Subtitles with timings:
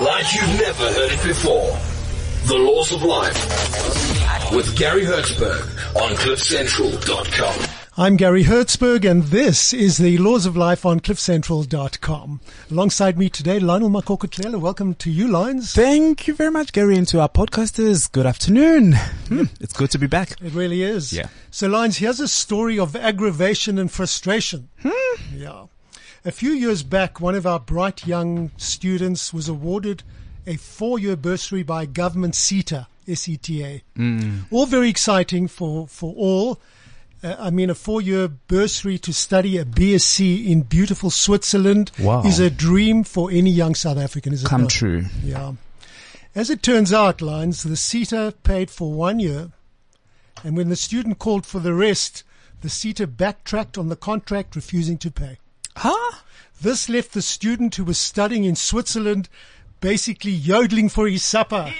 [0.00, 1.78] like you've never heard it before.
[2.46, 5.62] The Laws of Life with Gary Hertzberg
[5.96, 7.68] on CliffCentral.com.
[7.98, 12.40] I'm Gary Hertzberg and this is the Laws of Life on cliffcentral.com.
[12.70, 14.60] Alongside me today, Lionel Makokotlela.
[14.60, 15.72] Welcome to you, Lines.
[15.72, 18.10] Thank you very much, Gary, and to our podcasters.
[18.12, 18.92] Good afternoon.
[19.28, 20.32] Hmm, it's good to be back.
[20.42, 21.12] It really is.
[21.12, 21.28] Yeah.
[21.50, 24.68] So, Lines, here's a story of aggravation and frustration.
[24.82, 25.34] Hmm.
[25.34, 25.66] Yeah.
[26.26, 30.02] A few years back, one of our bright young students was awarded
[30.44, 33.84] a four-year bursary by government SETA, S-E-T-A.
[33.94, 34.40] Hmm.
[34.50, 36.58] All very exciting for, for all.
[37.22, 42.24] Uh, I mean, a four-year bursary to study a BSc in beautiful Switzerland Wow.
[42.24, 45.04] is a dream for any young South African, is it Come true.
[45.22, 45.52] Yeah.
[46.34, 49.52] As it turns out, Lines, the SETA paid for one year,
[50.42, 52.24] and when the student called for the rest,
[52.62, 55.38] the SETA backtracked on the contract, refusing to pay.
[55.76, 56.16] Huh?
[56.60, 59.28] This left the student who was studying in Switzerland
[59.80, 61.70] basically yodeling for his supper.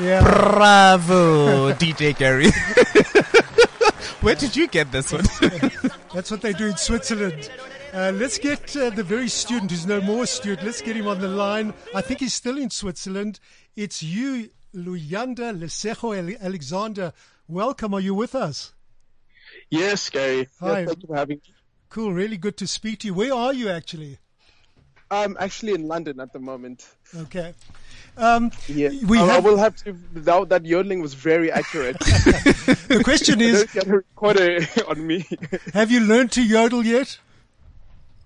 [0.00, 0.20] Yeah.
[0.22, 2.50] Bravo, DJ Gary.
[4.26, 5.22] Where did you get this one?
[6.12, 7.48] That's what they do in Switzerland.
[7.94, 10.66] Uh, let's get uh, the very student who's no more student.
[10.66, 11.72] Let's get him on the line.
[11.94, 13.38] I think he's still in Switzerland.
[13.76, 17.12] It's you, Luyanda Lesejo Alexander.
[17.46, 17.94] Welcome.
[17.94, 18.74] Are you with us?
[19.70, 20.48] Yes, Gary.
[20.58, 20.80] Hi.
[20.80, 21.54] Yes, thank you for having me.
[21.88, 22.12] Cool.
[22.12, 23.14] Really good to speak to you.
[23.14, 24.18] Where are you actually?
[25.08, 26.84] I'm actually in London at the moment.
[27.16, 27.54] Okay.
[28.16, 28.90] Um, Yeah.
[29.06, 29.92] We I, I will have to.
[30.14, 31.98] That, that yodeling was very accurate.
[32.00, 35.26] the question is, Don't get a recorder on me.
[35.74, 37.18] have you learned to yodel yet?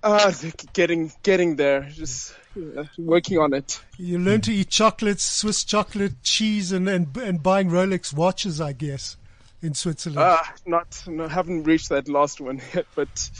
[0.02, 0.32] Uh,
[0.72, 1.82] getting getting there.
[1.82, 3.80] Just uh, working on it.
[3.98, 8.72] You learned to eat chocolates, Swiss chocolate, cheese, and, and, and buying Rolex watches, I
[8.72, 9.16] guess,
[9.60, 10.20] in Switzerland.
[10.20, 11.02] Uh, not.
[11.06, 13.30] No, haven't reached that last one yet, but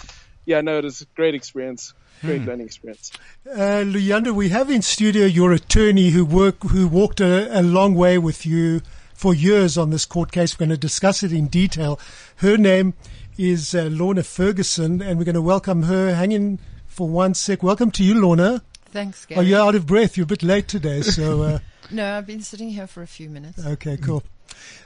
[0.44, 1.94] yeah, no, it was a great experience.
[2.20, 3.12] Great learning experience.
[3.50, 7.94] Uh, Luyanda, we have in studio your attorney who work, who walked a, a long
[7.94, 8.82] way with you
[9.14, 10.54] for years on this court case.
[10.54, 11.98] We're going to discuss it in detail.
[12.36, 12.92] Her name
[13.38, 16.14] is uh, Lorna Ferguson, and we're going to welcome her.
[16.14, 17.62] Hang in for one sec.
[17.62, 18.62] Welcome to you, Lorna.
[18.87, 19.47] Thanks, Are Gary.
[19.47, 20.16] you out of breath?
[20.16, 21.58] You're a bit late today, so uh,
[21.91, 23.64] No, I've been sitting here for a few minutes.
[23.64, 24.22] okay, cool.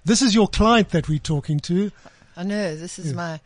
[0.05, 1.91] This is your client that we're talking to.
[2.37, 3.41] I know this is my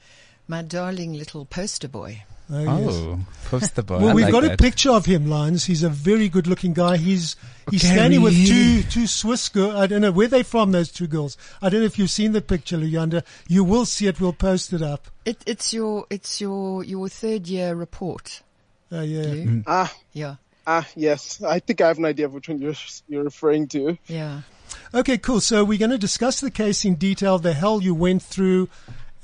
[0.47, 2.25] my darling little poster boy.
[2.51, 2.95] Oh, yes.
[2.95, 3.21] Oh,
[3.51, 3.99] poster boy.
[3.99, 5.67] Well, I we've like got a picture of him, Lines.
[5.67, 6.97] He's a very good-looking guy.
[6.97, 7.37] He's
[7.71, 9.75] he's Okay, standing with two two Swiss girls.
[9.75, 10.73] I don't know where they're from.
[10.73, 11.37] Those two girls.
[11.61, 13.23] I don't know if you've seen the picture, Luyanda.
[13.49, 14.19] You will see it.
[14.19, 15.09] We'll post it up.
[15.27, 18.43] It, it's your it's your your third year report.
[18.91, 19.23] Uh, yeah.
[19.23, 19.63] Lou.
[19.67, 21.43] Ah, Yeah, ah, yes.
[21.43, 22.73] I think I have an idea of which one you're
[23.09, 23.99] you're referring to.
[24.07, 24.41] yeah.
[24.95, 25.41] Okay, cool.
[25.41, 27.39] So we're going to discuss the case in detail.
[27.39, 28.69] The hell you went through.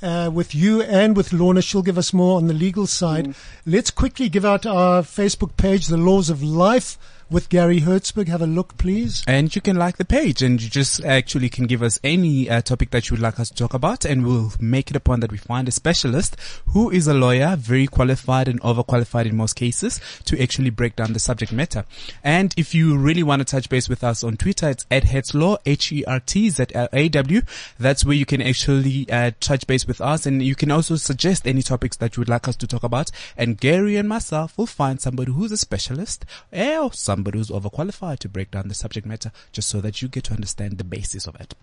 [0.02, 3.34] Uh, with you and with Lorna, she'll give us more on the legal side.
[3.64, 6.98] Let's quickly give out our Facebook page, The Laws of Life,
[7.30, 8.28] with Gary Hertzberg.
[8.28, 9.24] Have a look, please.
[9.26, 12.60] And you can like the page and you just actually can give us any uh,
[12.60, 15.20] topic that you would like us to talk about and we'll make it a point
[15.22, 16.36] that we find a specialist
[16.66, 21.12] who is a lawyer, very qualified and overqualified in most cases to actually break down
[21.12, 21.84] the subject matter.
[22.22, 25.58] And if you really want to touch base with us on Twitter, it's at Hertzlaw,
[25.64, 27.42] H-E-R-T-Z-L-A-W.
[27.78, 31.46] That's where you can actually uh, touch base with us and you can also suggest
[31.46, 33.10] any topics that you would like us to talk about.
[33.36, 38.28] And Gary and myself will find somebody who's a specialist or somebody who's overqualified to
[38.28, 41.36] break down the subject matter just so that you get to understand the basis of
[41.36, 41.54] it.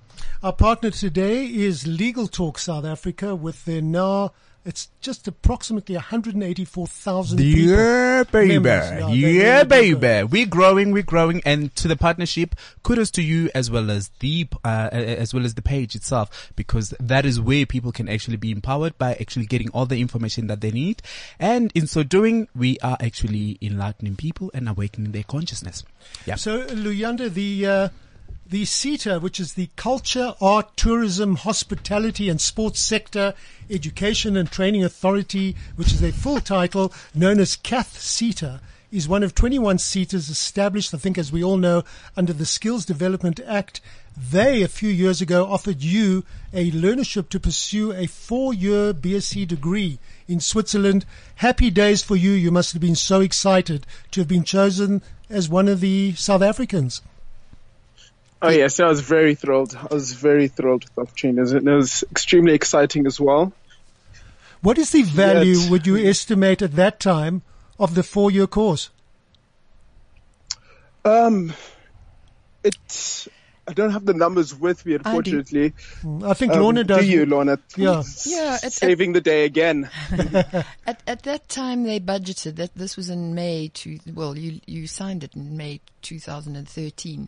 [0.44, 4.34] Our partner today is Legal Talk South Africa with their now,
[4.64, 7.62] it's just approximately 184,000 people.
[7.62, 8.60] Yeah, baby.
[8.60, 10.24] Members, yeah, Yeah, baby.
[10.24, 11.42] We're growing, we're growing.
[11.46, 15.56] And to the partnership, kudos to you as well as the, uh, as well as
[15.56, 19.70] the page itself, because that is where people can actually be empowered by actually getting
[19.70, 21.02] all the information that they need.
[21.40, 25.84] And in so doing, we are actually enlightening people and awakening their consciousness.
[26.26, 26.36] Yeah.
[26.36, 27.90] So, Luyanda, the, uh,
[28.46, 33.34] the SETA, which is the Culture, Art, Tourism, Hospitality and Sports Sector
[33.70, 38.60] Education and Training Authority, which is a full title, known as CATH SETA,
[38.92, 41.84] is one of 21 SETAs established, I think, as we all know,
[42.18, 43.80] under the Skills Development Act.
[44.18, 49.98] They, a few years ago, offered you a learnership to pursue a four-year BSc degree
[50.28, 51.06] in Switzerland.
[51.36, 52.32] Happy days for you.
[52.32, 56.42] You must have been so excited to have been chosen as one of the South
[56.42, 57.02] Africans.
[58.44, 59.76] Oh yes, I was very thrilled.
[59.76, 61.58] I was very thrilled with the opportunity.
[61.58, 63.54] It was extremely exciting as well.
[64.62, 67.42] What is the value, Yet- would you estimate at that time,
[67.80, 68.90] of the four-year course?
[71.04, 71.54] Um,
[72.64, 73.28] it's
[73.68, 75.74] I don't have the numbers with me, unfortunately.
[76.24, 77.00] I think Um, Lorna does.
[77.02, 77.58] do you, Lorna?
[77.76, 78.04] Yeah.
[78.26, 79.90] Yeah, it- saving the day again.
[80.12, 83.70] At at that time, they budgeted that this was in May.
[83.70, 87.28] To well, you you signed it in May 2013.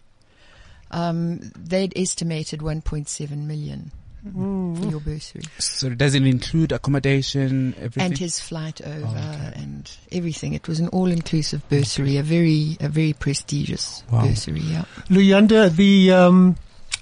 [0.94, 3.92] Um, they'd estimated 1.7 million
[4.24, 8.04] for your bursary So it does it include accommodation, everything?
[8.04, 9.18] and his flight over
[9.56, 10.54] and everything.
[10.54, 14.26] It was an all-inclusive bursary, a very a very prestigious Wow.
[14.26, 14.62] bursary.
[14.62, 14.86] Yeah.
[15.10, 16.56] Luyanda, the um,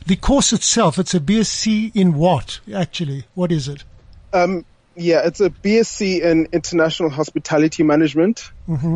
[0.07, 3.25] the course itself, it's a BSc in what, actually?
[3.35, 3.83] What is it?
[4.33, 4.65] Um,
[4.95, 8.49] yeah, it's a BSc in International Hospitality Management.
[8.67, 8.95] Mm-hmm.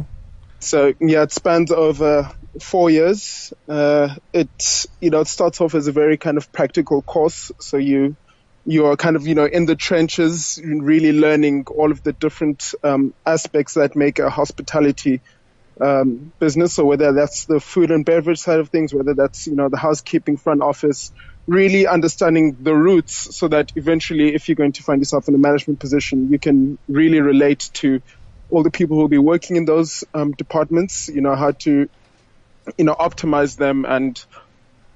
[0.61, 2.31] So yeah, it spans over
[2.61, 3.53] four years.
[3.67, 7.51] Uh, it you know it starts off as a very kind of practical course.
[7.59, 8.15] So you
[8.65, 12.73] you are kind of you know in the trenches, really learning all of the different
[12.83, 15.21] um, aspects that make a hospitality
[15.79, 16.73] um, business.
[16.73, 19.77] So whether that's the food and beverage side of things, whether that's you know the
[19.77, 21.11] housekeeping front office,
[21.47, 25.39] really understanding the roots, so that eventually, if you're going to find yourself in a
[25.39, 28.01] management position, you can really relate to
[28.49, 31.07] all the people who will be working in those um, departments.
[31.07, 31.89] You know how to
[32.77, 34.23] you know optimize them and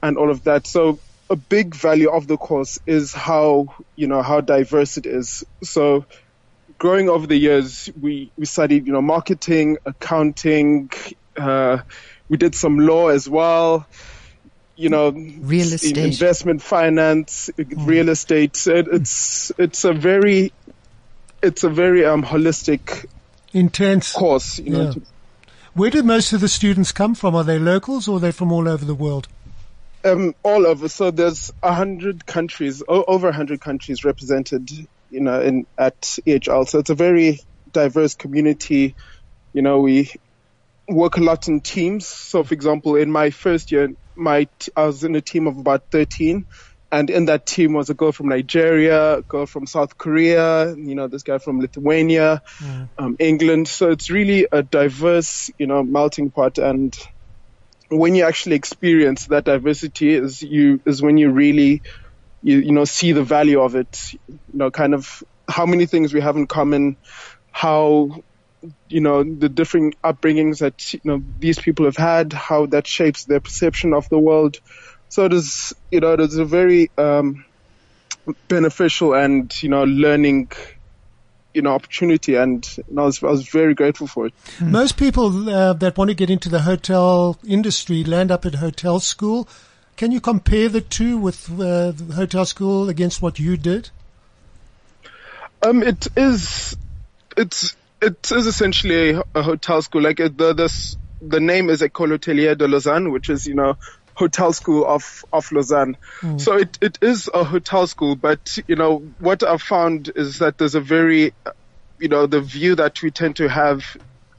[0.01, 0.67] and all of that.
[0.67, 0.99] So
[1.29, 5.43] a big value of the course is how you know how diverse it is.
[5.63, 6.05] So
[6.77, 10.91] growing over the years, we we studied you know marketing, accounting.
[11.37, 11.79] Uh,
[12.29, 13.87] we did some law as well.
[14.75, 15.97] You know, Real estate.
[15.97, 18.55] investment finance, real estate.
[18.55, 20.53] So it, it's it's a very
[21.43, 23.05] it's a very um, holistic
[23.53, 24.13] Intense.
[24.13, 24.59] course.
[24.59, 24.93] You know, Yeah.
[25.79, 27.35] Where do most of the students come from?
[27.35, 29.29] Are they locals or are they from all over the world?
[30.03, 30.89] um, all over.
[30.89, 34.69] So there's a hundred countries, o- over a hundred countries represented,
[35.09, 36.67] you know, in at EHL.
[36.67, 37.39] So it's a very
[37.71, 38.97] diverse community.
[39.53, 40.11] You know, we
[40.89, 42.05] work a lot in teams.
[42.05, 43.87] So, for example, in my first year,
[44.17, 46.45] my t- I was in a team of about 13,
[46.91, 50.95] and in that team was a girl from Nigeria, a girl from South Korea, you
[50.95, 52.41] know, this guy from Lithuania,
[52.97, 53.67] um, England.
[53.67, 56.57] So it's really a diverse, you know, melting pot.
[56.57, 56.97] And
[57.89, 61.81] when you actually experience that diversity is you is when you really
[62.41, 63.99] you, you know see the value of it.
[64.27, 66.97] You know kind of how many things we have in common
[67.51, 68.21] how
[68.87, 73.25] you know the different upbringings that you know these people have had how that shapes
[73.25, 74.57] their perception of the world
[75.09, 77.45] so it is you know it is a very um
[78.47, 80.49] beneficial and you know learning
[81.53, 84.97] you know opportunity and you know, I, was, I was very grateful for it Most
[84.97, 89.47] people uh, that want to get into the hotel industry land up at hotel school.
[89.97, 93.89] Can you compare the two with uh, the hotel school against what you did?
[95.61, 96.77] Um, it is,
[97.35, 100.01] it's, it is essentially a, a hotel school.
[100.01, 103.75] Like the, this, the name is École Hôtelière de Lausanne, which is, you know,
[104.19, 105.95] hotel school of, of Lausanne.
[106.37, 110.57] So it, it is a hotel school, but, you know, what I've found is that
[110.57, 111.33] there's a very,
[111.99, 113.85] you know, the view that we tend to have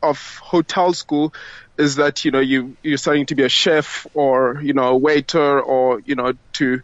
[0.03, 1.33] of hotel school
[1.79, 4.97] is that, you know, you, you're starting to be a chef or, you know, a
[4.97, 6.83] waiter or, you know, to,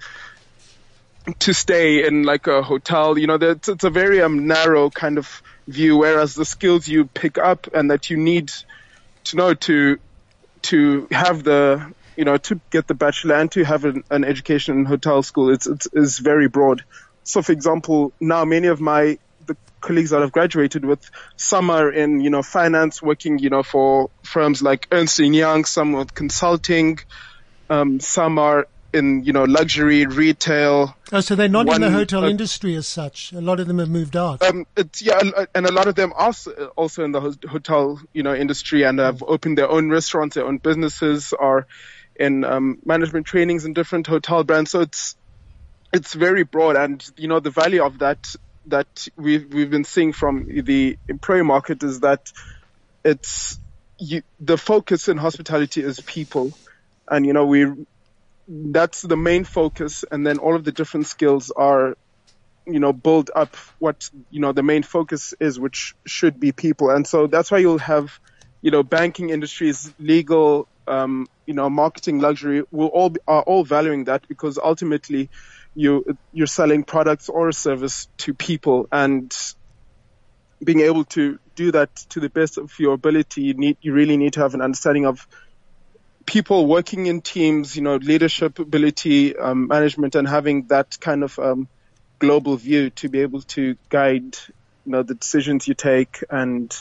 [1.39, 3.19] to stay in like a hotel.
[3.19, 7.07] You know, that's, it's a very um, narrow kind of view, whereas the skills you
[7.07, 8.53] pick up and that you need
[9.25, 9.99] to know to
[10.63, 14.79] to have the you know to get the bachelor and to have an, an education
[14.79, 16.85] in hotel school it's, it's is very broad.
[17.25, 21.91] So, for example, now many of my the colleagues that I've graduated with, some are
[21.91, 26.15] in you know finance, working you know for firms like Ernst and Young, some with
[26.15, 26.99] consulting,
[27.69, 30.97] um, some are in you know luxury retail.
[31.13, 33.33] Oh, so they're not in the hotel uh, industry as such.
[33.33, 34.43] A lot of them have moved out.
[34.43, 36.33] Um, it's yeah, and- and a lot of them are
[36.77, 40.59] also in the hotel, you know, industry and have opened their own restaurants, their own
[40.59, 41.67] businesses, are
[42.19, 44.71] in um, management trainings in different hotel brands.
[44.71, 45.17] So it's
[45.93, 48.35] it's very broad, and you know, the value of that
[48.67, 52.33] that we've we've been seeing from the employee market is that
[53.05, 53.59] it's
[53.99, 56.53] you, the focus in hospitality is people,
[57.09, 57.67] and you know we
[58.49, 61.97] that's the main focus, and then all of the different skills are
[62.69, 66.91] you know, build up what, you know, the main focus is, which should be people.
[66.91, 68.19] And so that's why you'll have
[68.67, 73.65] you know, banking industries, legal, um, you know, marketing, luxury will all be, are all
[73.65, 75.31] valuing that because ultimately
[75.75, 79.33] you you're selling products or a service to people and
[80.65, 84.17] being able to do that to the best of your ability, you need you really
[84.17, 85.21] need to have an understanding of
[86.27, 91.39] people working in teams, you know, leadership ability, um, management, and having that kind of
[91.39, 91.69] um,
[92.21, 94.37] global view to be able to guide,
[94.85, 96.75] you know, the decisions you take and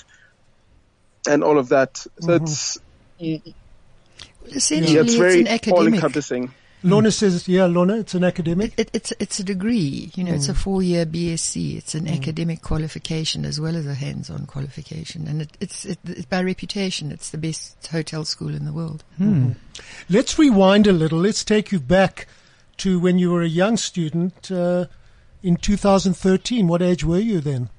[1.27, 1.97] and all of that.
[2.21, 2.35] So Mm-hmm.
[2.35, 2.77] it's
[4.48, 5.94] Essentially, yeah, it's it's very an all academic.
[5.96, 6.54] encompassing.
[6.84, 8.74] Lorna says, yeah, Lorna, it's an academic.
[8.78, 10.34] It, it's it's a degree, you know.
[10.34, 10.58] It's a Mm.
[10.58, 11.78] four-year BSc.
[11.78, 16.25] It's an academic qualification as well as a hands-on qualification, and it, it's it, it's
[16.25, 17.12] by reputation.
[17.12, 19.04] It's the best hotel school in the world.
[20.10, 21.18] Let's rewind a little.
[21.20, 22.28] Let's take you back
[22.78, 24.86] to when you were a young student uh,
[25.42, 26.68] in 2013.
[26.68, 27.70] What age were you then?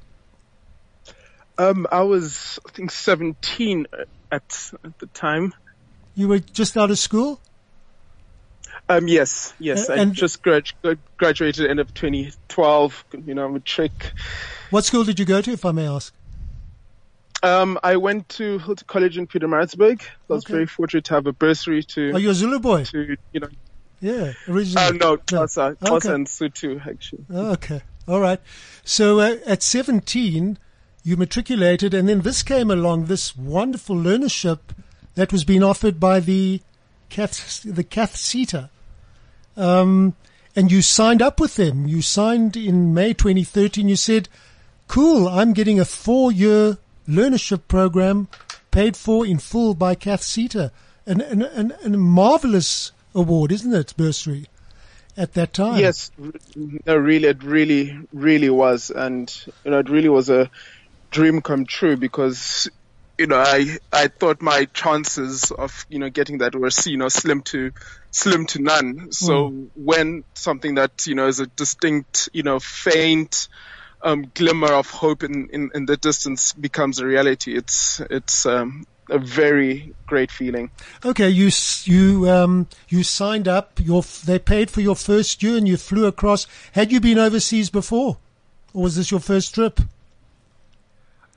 [1.58, 3.86] Um, I was, I think, 17
[4.32, 5.54] at, at the time.
[6.16, 7.40] You were just out of school?
[8.88, 9.88] Um, yes, yes.
[9.88, 14.12] Uh, I and- just grad- grad- graduated end of 2012, you know, I'm a trick.
[14.70, 16.12] What school did you go to, if I may ask?
[17.42, 20.00] Um, I went to Hilton College in Pietermaritzburg.
[20.02, 20.52] I was Okay.
[20.54, 22.84] very fortunate to have a bursary to, Are you a Zulu boy?
[22.84, 23.48] to, you know,
[24.00, 24.86] Yeah, originally.
[24.86, 26.14] uh, no, Xhosa, Xhosa Okay.
[26.14, 27.24] and Sutu, actually.
[27.30, 27.82] Oh, okay.
[28.08, 28.40] All right.
[28.84, 30.58] So uh, at 17,
[31.02, 34.58] you matriculated, and then this came along, this wonderful learnership
[35.16, 36.60] that was being offered by the
[37.08, 38.70] Cath, the Cath SETA.
[39.56, 40.14] Um,
[40.54, 41.86] and you signed up with them.
[41.86, 43.88] You signed in May 2013.
[43.88, 44.28] You said,
[44.88, 48.28] cool, I'm getting a four-year learnership program
[48.70, 50.70] paid for in full by Cath SETA.
[51.06, 54.46] An, an, an, marvelous award, isn't it, bursary,
[55.16, 55.78] at that time?
[55.78, 56.10] Yes,
[56.84, 60.50] no, really, it really, really was, and you know, it really was a
[61.10, 62.68] dream come true because
[63.18, 67.08] you know, I I thought my chances of you know getting that were you know
[67.08, 67.72] slim to
[68.10, 69.12] slim to none.
[69.12, 73.48] So when something that you know is a distinct, you know, faint
[74.02, 78.86] um, glimmer of hope in, in in the distance becomes a reality, it's it's um,
[79.08, 80.70] a very great feeling.
[81.04, 81.50] Okay, you
[81.84, 83.80] you um you signed up.
[83.82, 86.46] Your they paid for your first year, and you flew across.
[86.72, 88.18] Had you been overseas before,
[88.74, 89.80] or was this your first trip?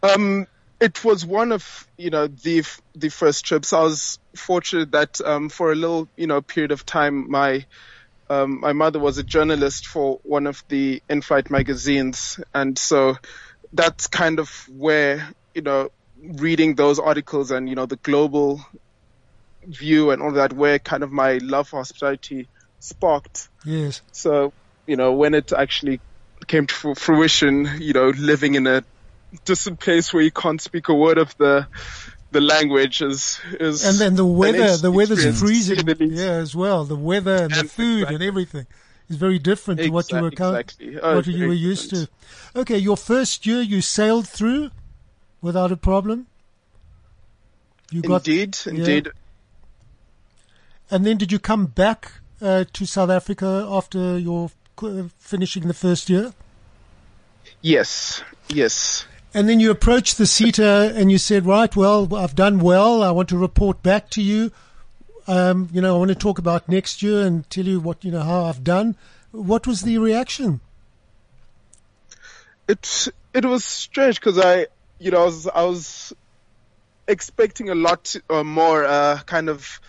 [0.02, 0.48] Um,
[0.80, 2.64] it was one of you know the
[2.96, 3.74] the first trips.
[3.74, 7.66] I was fortunate that um, for a little you know period of time, my
[8.30, 13.18] um, my mother was a journalist for one of the in-flight magazines, and so
[13.74, 15.90] that's kind of where you know
[16.22, 18.62] reading those articles and you know the global
[19.66, 22.48] view and all that, where kind of my love for hospitality
[22.80, 23.50] sparked.
[23.66, 24.02] Yes.
[24.12, 24.54] So,
[24.88, 26.00] you know, when it actually
[26.48, 28.84] came to fruition, you know, living in a
[29.46, 31.68] distant place where you can't speak a word of the
[32.32, 35.86] the language is is And then the weather, the weather's freezing.
[35.86, 36.06] the.
[36.06, 36.84] Yeah, as well.
[36.86, 38.68] The weather and the And- food and everything
[39.10, 41.00] is very different to what you were Exact- exactly.
[41.02, 42.10] Oh, what you were used different.
[42.54, 42.60] to.
[42.62, 44.70] Okay, your first year you sailed through
[45.42, 46.28] without a problem.
[47.92, 48.74] You got Indeed, yeah.
[48.74, 49.10] indeed.
[50.92, 54.52] And then did you come back uh, to South Africa after your
[54.84, 56.34] uh, finishing the first year?
[57.62, 59.06] Yes, yes.
[59.34, 63.04] And then you approached the SETA and you said, right, well, I've done well.
[63.04, 64.52] I want to report back to you.
[65.28, 68.12] Um, you know, I want to talk about next year and tell you what, you
[68.12, 68.96] know, how I've done.
[69.32, 70.62] What was the reaction?
[72.70, 74.68] it it was strange because I,
[75.00, 76.14] you know, I was I was
[77.08, 79.82] expecting a lot uh, more, uh, kind of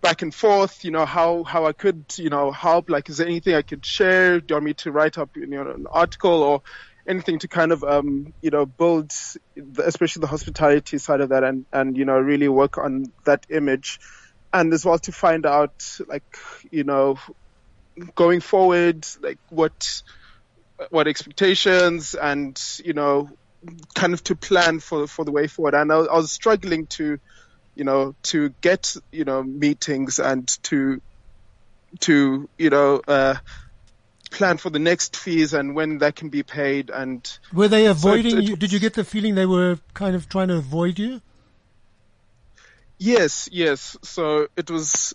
[0.00, 0.84] back and forth.
[0.84, 2.88] You know how how I could you know help.
[2.88, 4.40] Like, is there anything I could share?
[4.40, 6.62] Do you want me to write up you know an article or
[7.08, 9.10] anything to kind of um you know build,
[9.56, 13.44] the, especially the hospitality side of that, and and you know really work on that
[13.50, 13.98] image,
[14.52, 15.72] and as well to find out
[16.06, 16.24] like
[16.70, 17.18] you know
[18.14, 19.72] going forward like what
[20.90, 23.28] what expectations and you know
[23.94, 25.74] kind of to plan for for the way forward.
[25.74, 27.18] And I, I was struggling to
[27.74, 31.00] you know to get you know meetings and to
[32.00, 33.36] to you know uh
[34.30, 38.38] plan for the next fees and when that can be paid and Were they avoiding
[38.38, 38.56] it you?
[38.56, 41.20] Did you get the feeling they were kind of trying to avoid you?
[42.98, 45.14] yes yes so it was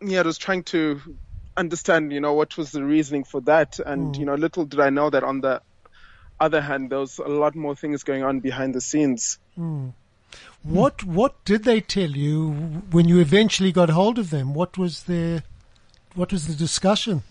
[0.00, 1.00] yeah it was trying to
[1.56, 4.20] understand you know what was the reasoning for that and hmm.
[4.20, 5.62] you know little did i know that on the
[6.40, 9.88] other hand there was a lot more things going on behind the scenes hmm.
[10.62, 12.50] What What did they tell you
[12.90, 14.52] when you eventually got hold of them?
[14.52, 15.42] What was their
[16.14, 17.22] What was the discussion?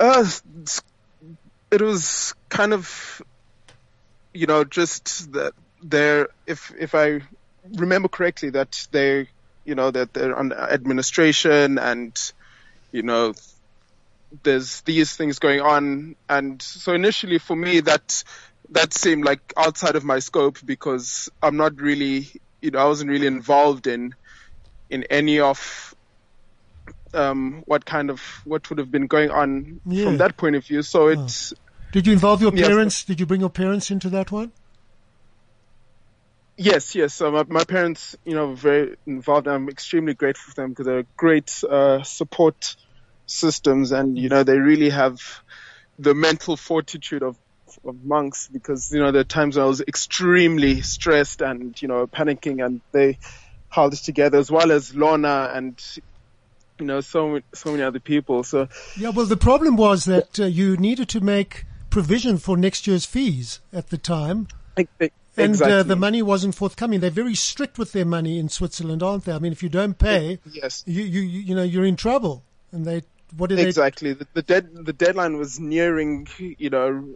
[0.00, 0.24] Uh,
[1.70, 3.22] it was kind of,
[4.32, 5.52] you know, just that
[5.82, 7.20] they're if if I
[7.74, 9.28] remember correctly that they
[9.64, 12.32] you know that they're under administration and
[12.92, 13.34] you know
[14.42, 16.16] there's these things going on.
[16.28, 18.24] And so initially for me that
[18.70, 22.28] that seemed like outside of my scope because I'm not really
[22.62, 24.14] you know I wasn't really involved in
[24.88, 25.94] in any of
[27.14, 30.04] um what kind of what would have been going on Yeah.
[30.04, 31.52] from that point of view so it's
[31.92, 32.68] Did you involve your Yes.
[32.68, 33.04] parents?
[33.04, 34.52] Did you bring your parents into that one?
[36.56, 37.14] Yes, yes.
[37.14, 39.48] So my, my parents, you know, were very involved.
[39.48, 42.76] I'm extremely grateful for them because they're great uh, support
[43.26, 45.18] systems, and you know, they really have
[45.98, 47.36] the mental fortitude of
[47.84, 48.48] of monks.
[48.52, 52.64] Because you know, there are times when I was extremely stressed and you know panicking,
[52.64, 53.18] and they
[53.70, 55.78] held us together, as well as Lorna and
[56.80, 58.42] you know so many- so many other people.
[58.42, 62.86] So Yeah, well, the problem was that uh, you needed to make provision for next
[62.86, 64.48] year's fees at the time,
[65.36, 67.00] and uh, the money wasn't forthcoming.
[67.00, 69.32] They're very strict with their money in Switzerland, aren't they?
[69.32, 70.82] I mean, if you don't pay, yes.
[70.86, 72.44] you you you know you're in trouble.
[72.72, 73.02] And they
[73.36, 77.14] what did exactly the, the dead the deadline was nearing you know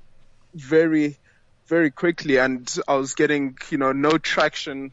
[0.55, 1.19] very
[1.67, 4.93] very quickly and i was getting you know no traction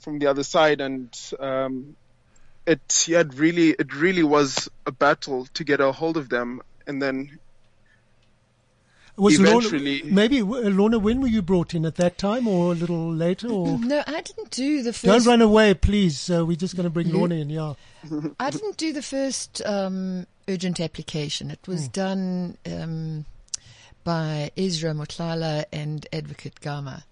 [0.00, 1.94] from the other side and um
[2.70, 6.60] it yeah it really it really was a battle to get a hold of them
[6.86, 7.38] and then
[9.16, 10.98] was eventually- Lorna, maybe uh, Lorna?
[10.98, 13.48] When were you brought in at that time, or a little later?
[13.48, 16.30] Or No, I didn't do the 1st don't run away, please.
[16.30, 17.50] Uh, we're just going to bring Lorna in.
[17.50, 17.74] Yeah.
[18.40, 21.50] I didn't do the first um, urgent application.
[21.50, 23.26] It was done um,
[24.04, 27.04] by Ezra Motlala and Advocate Gama.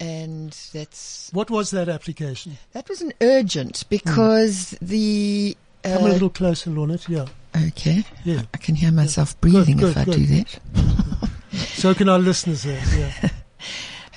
[0.00, 2.58] And that's What was that application?
[2.72, 6.98] that was an urgent because the Come a uh, little closer, Lorna.
[7.08, 7.26] Yeah.
[7.68, 8.04] okay.
[8.24, 8.42] Yeah.
[8.52, 10.14] I can hear myself breathing good, if I good.
[10.14, 10.60] do that.
[11.52, 12.82] So can our listeners there.
[12.96, 13.30] Yeah.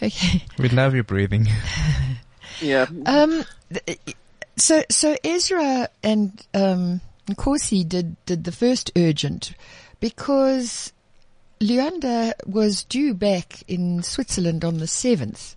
[0.03, 0.43] Okay.
[0.57, 1.47] We love your breathing.
[2.61, 3.99] yeah Um, th-
[4.57, 9.53] so so Ezra and um, Nkosi did did the first urgent
[9.99, 10.91] because
[11.61, 15.55] Luyanda was due back in Switzerland on the seventh,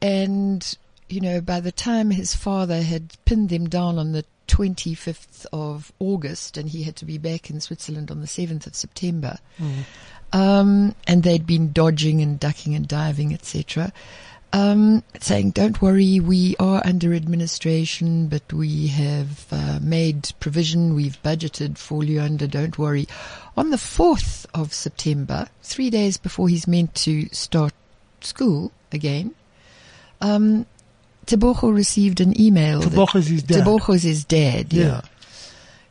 [0.00, 4.24] and you know by the time his father had pinned them down on the.
[4.48, 8.74] 25th of August, and he had to be back in Switzerland on the 7th of
[8.74, 9.38] September.
[10.34, 13.94] Um, and they'd been dodging and ducking and diving, etc
[14.52, 20.94] um, saying, "Don't worry, we are under administration, but we have uh, made provision.
[20.94, 22.50] We've budgeted for Luyanda.
[22.50, 23.06] Don't worry."
[23.56, 27.72] On the fourth of September, three days before he's meant to start
[28.20, 29.34] school again,
[30.20, 30.66] um,
[31.26, 32.82] Tebogo received an email.
[32.82, 33.64] Tebogo's his dad.
[33.64, 34.72] Tebogo's his dad.
[34.72, 34.84] Yeah.
[34.84, 35.00] Yeah.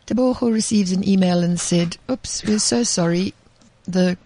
[0.08, 3.34] Tebogo receives an email and said, "Oops, we're so sorry.
[3.88, 4.17] The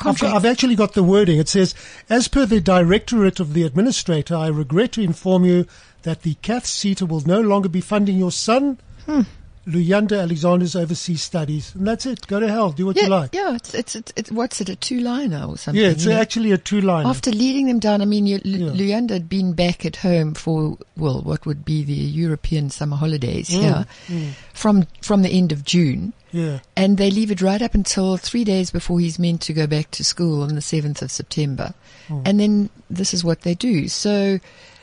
[0.00, 1.38] contract." I've actually got the wording.
[1.38, 1.74] It says,
[2.08, 5.66] as per the directorate of the administrator, I regret to inform you
[6.02, 9.22] that the Cath SETA will no longer be funding your son, Hmm.
[9.70, 11.74] Luyanda Alexander's overseas studies.
[11.74, 12.26] And that's it.
[12.26, 12.72] Go to hell.
[12.72, 13.34] Do what yeah, you like.
[13.34, 15.82] yeah, it's, it's, it's, it's what's it, a two-liner or something?
[15.82, 16.20] Yeah, it's you know?
[16.20, 17.08] actually a two-liner.
[17.08, 18.68] After leading them down, I mean, you, Yeah.
[18.70, 23.48] Luyanda had been back at home for, well, what would be the European summer holidays
[23.50, 23.60] Mm,
[24.08, 26.12] here from, from the end of June.
[26.32, 26.60] yeah.
[26.76, 29.90] And they leave it right up until three days before he's meant to go back
[29.92, 31.74] to school on the 7th of September.
[32.08, 32.22] Mm.
[32.26, 33.88] And then this is what they do.
[33.88, 34.38] So,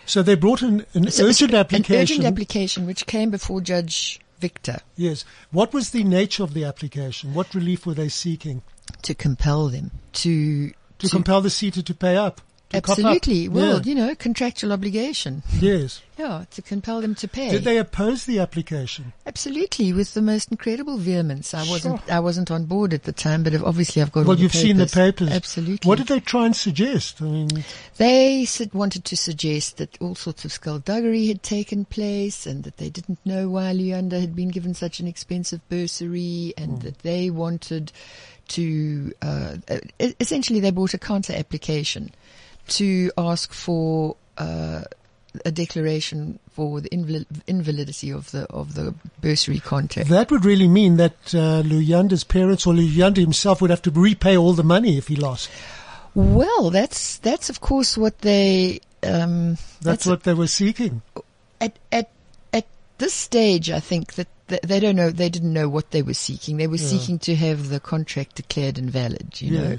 [0.06, 4.80] So they brought an, an so- urgent an urgent application which came before Judge Victor
[4.96, 5.26] yes.
[5.52, 7.34] What was the nature of the application?
[7.34, 8.62] What relief were they seeking?
[9.02, 12.40] to compel them to, To, compel the SETA to pay up?
[12.70, 13.06] To cop up?
[13.06, 13.84] absolutely, well, Yeah.
[13.84, 15.42] you know, contractual obligation.
[15.60, 16.02] Yes.
[16.18, 17.50] Yeah, to compel them to pay.
[17.52, 19.14] Did they oppose the application?
[19.26, 21.54] Absolutely, with the most incredible vehemence.
[21.54, 24.26] I wasn't, I wasn't on board at the time, but obviously I've got.
[24.26, 25.30] Well, the you've seen the papers.
[25.32, 25.88] Absolutely.
[25.88, 27.22] What did they try and suggest?
[27.22, 27.64] I mean,
[27.98, 32.78] They said, wanted to suggest that all sorts of skullduggery had taken place, and that
[32.78, 37.30] they didn't know why Luyanda had been given such an expensive bursary, and that they
[37.30, 37.94] wanted
[38.50, 39.14] to.
[39.22, 39.78] Uh, uh,
[40.20, 42.12] essentially, they brought a counter application
[42.68, 44.16] to ask for.
[44.38, 44.84] Uh,
[45.46, 50.10] a declaration for the invali- invalidity of the of the bursary contract.
[50.10, 54.36] that would really mean that uh, Luyanda's parents or Luyanda himself would have to repay
[54.36, 55.50] all the money if he lost.
[56.16, 58.80] Well, that's that's of course what they.
[59.04, 61.04] Um, That's, what they were seeking.
[61.62, 62.10] at at
[62.98, 63.70] this stage.
[63.70, 65.10] I think that they don't know.
[65.12, 66.58] They didn't know what they were seeking.
[66.58, 69.42] They were seeking to have the contract declared invalid.
[69.42, 69.62] You Yeah.
[69.62, 69.78] know,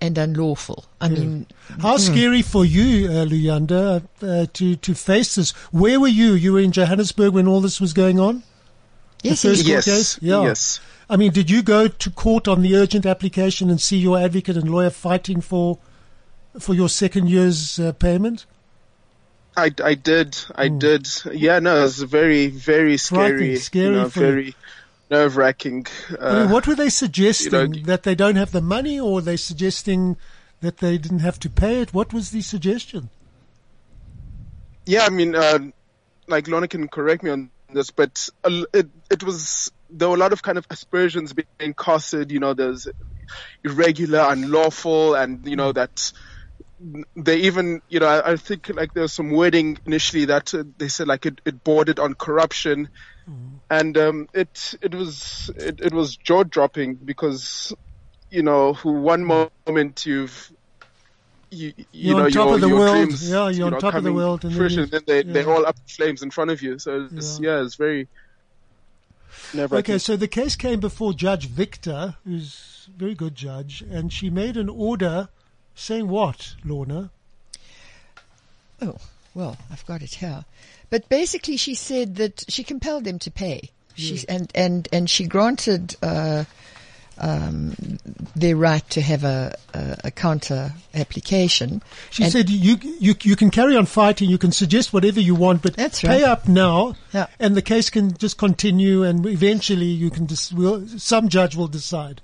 [0.00, 0.84] and unlawful.
[1.00, 1.46] I mean,
[1.80, 5.52] How scary for you, uh, Luyanda, uh, to to face this?
[5.70, 6.34] Where were you?
[6.34, 8.42] You were in Johannesburg when all this was going on.
[9.22, 9.84] yes, first yes.
[9.84, 10.18] court yes case?
[10.22, 10.42] Yeah.
[10.42, 14.18] yes I mean, did you go to court on the urgent application and see your
[14.18, 15.78] advocate and lawyer fighting for
[16.58, 18.46] for your second year's uh, payment?
[19.56, 20.36] I, I did.
[20.54, 21.08] I did.
[21.32, 23.56] Yeah, no, it was very, very Frightening, scary.
[23.56, 24.56] scary you know, very
[25.10, 25.86] nerve wracking.
[26.08, 27.74] I mean, Uh, what were they suggesting?
[27.74, 30.16] you- that they don't have the money, or they suggesting
[30.60, 31.94] that they didn't have to pay it?
[31.94, 33.10] What was the suggestion?
[34.86, 35.58] yeah, I mean, uh,
[36.26, 40.32] like Lorna can correct me on this, but it, it was, there were a lot
[40.32, 42.86] of kind of aspersions being casted, you know, there's
[43.64, 46.12] irregular, unlawful, and, you know, that
[47.16, 50.64] they even, you know, I, I think like there was some wording initially that uh,
[50.76, 52.88] they said like it, it bordered on corruption.
[53.70, 57.72] And, um, it, it was, it, it was jaw dropping because,
[58.30, 60.52] you know, who one moment you've,
[61.50, 63.06] you, you You're know, on top your, of the world.
[63.06, 65.22] dreams, Yeah, you're you on top of the world and then fruition, you- then they,
[65.22, 65.32] yeah.
[65.32, 66.78] they're all up in flames in front of you.
[66.78, 67.56] So it's, Yeah.
[67.58, 68.08] yeah, it's very
[69.54, 74.12] Never Okay, so the case came before Judge Victor, who's a very good judge, and
[74.12, 75.28] she made an order
[75.74, 77.10] saying what, Lorna?
[78.82, 78.96] Oh,
[79.34, 80.44] well, I've got it here.
[80.90, 83.70] But basically, she said that she compelled them to pay.
[83.96, 86.44] She and and and she granted uh,
[87.18, 87.76] um,
[88.34, 91.80] their right to have a, a, a counter application.
[92.10, 95.62] She said you, you you can carry on fighting, you can suggest whatever you want,
[95.62, 96.24] but That's pay right.
[96.24, 97.26] up now, Yeah.
[97.38, 101.68] and the case can just continue, and eventually you can just will some judge will
[101.68, 102.20] decide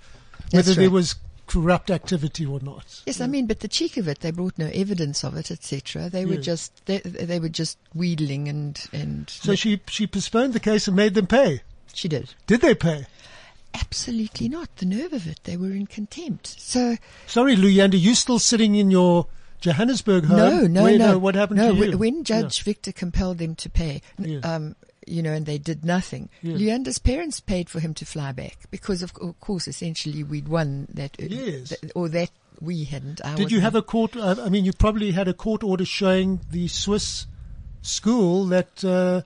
[0.51, 1.15] whether there was
[1.51, 3.03] corrupt activity or not.
[3.07, 6.09] Yes, I mean, but the cheek of it, they brought no evidence of it, etc.
[6.09, 6.41] They were Yeah.
[6.53, 10.97] just they, they were just wheedling and and So she she postponed the case and
[10.97, 11.63] made them pay.
[11.93, 13.07] she did Did they pay?
[13.75, 14.75] absolutely not.
[14.77, 16.47] The nerve of it, they were in contempt.
[16.59, 19.27] So Sorry, Luyanda, you still sitting in your
[19.61, 20.39] Johannesburg home?
[20.39, 21.19] no, no, Where- no.
[21.19, 21.97] What happened no, to you?
[21.97, 24.39] wh- When Judge Victor compelled them to pay, Yeah.
[24.41, 24.77] um,
[25.11, 26.29] you know, and they did nothing.
[26.43, 26.55] Yeah.
[26.57, 30.87] Luyanda's parents paid for him to fly back because, of, of course, essentially we'd won
[30.95, 31.75] that, Yes.
[31.95, 33.21] or that we hadn't.
[33.25, 34.17] I Did you have a court?
[34.17, 37.27] uh, I mean, you probably had a court order showing the Swiss
[37.83, 39.23] school that uh,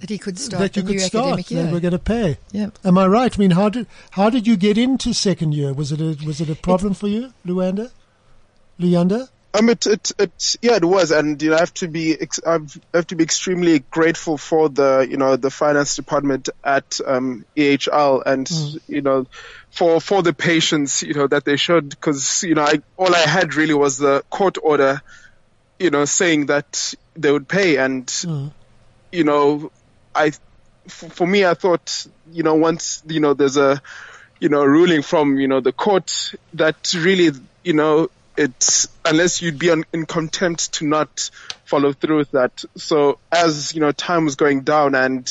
[0.00, 1.46] that he could start that you the could new start.
[1.46, 2.38] They were going to pay.
[2.50, 2.70] yeah.
[2.84, 3.32] Am I right?
[3.36, 5.72] I mean, how did how did you get into second year?
[5.74, 7.90] Was it a was it a problem for you, Luyanda?
[8.80, 9.28] Luyanda?
[9.54, 12.40] Um, it, it, it, yeah, it was, and you know, I have to be, ex-
[12.46, 16.98] I've, I have to be extremely grateful for the, you know, the finance department at
[17.06, 18.48] um, EHL, and
[18.88, 19.26] you know,
[19.70, 23.18] for for the patience, you know, that they showed, because you know, I, all I
[23.18, 25.02] had really was the court order,
[25.78, 28.10] you know, saying that they would pay, and
[29.12, 29.70] you know,
[30.14, 30.32] I,
[30.88, 33.82] for me, I thought, you know, once you know, there's a,
[34.40, 37.32] you know, ruling from you know the court that really,
[37.64, 41.30] you know, it's unless you'd be on, in contempt to not
[41.64, 42.64] follow through with that.
[42.76, 45.30] So as you know, time was going down, and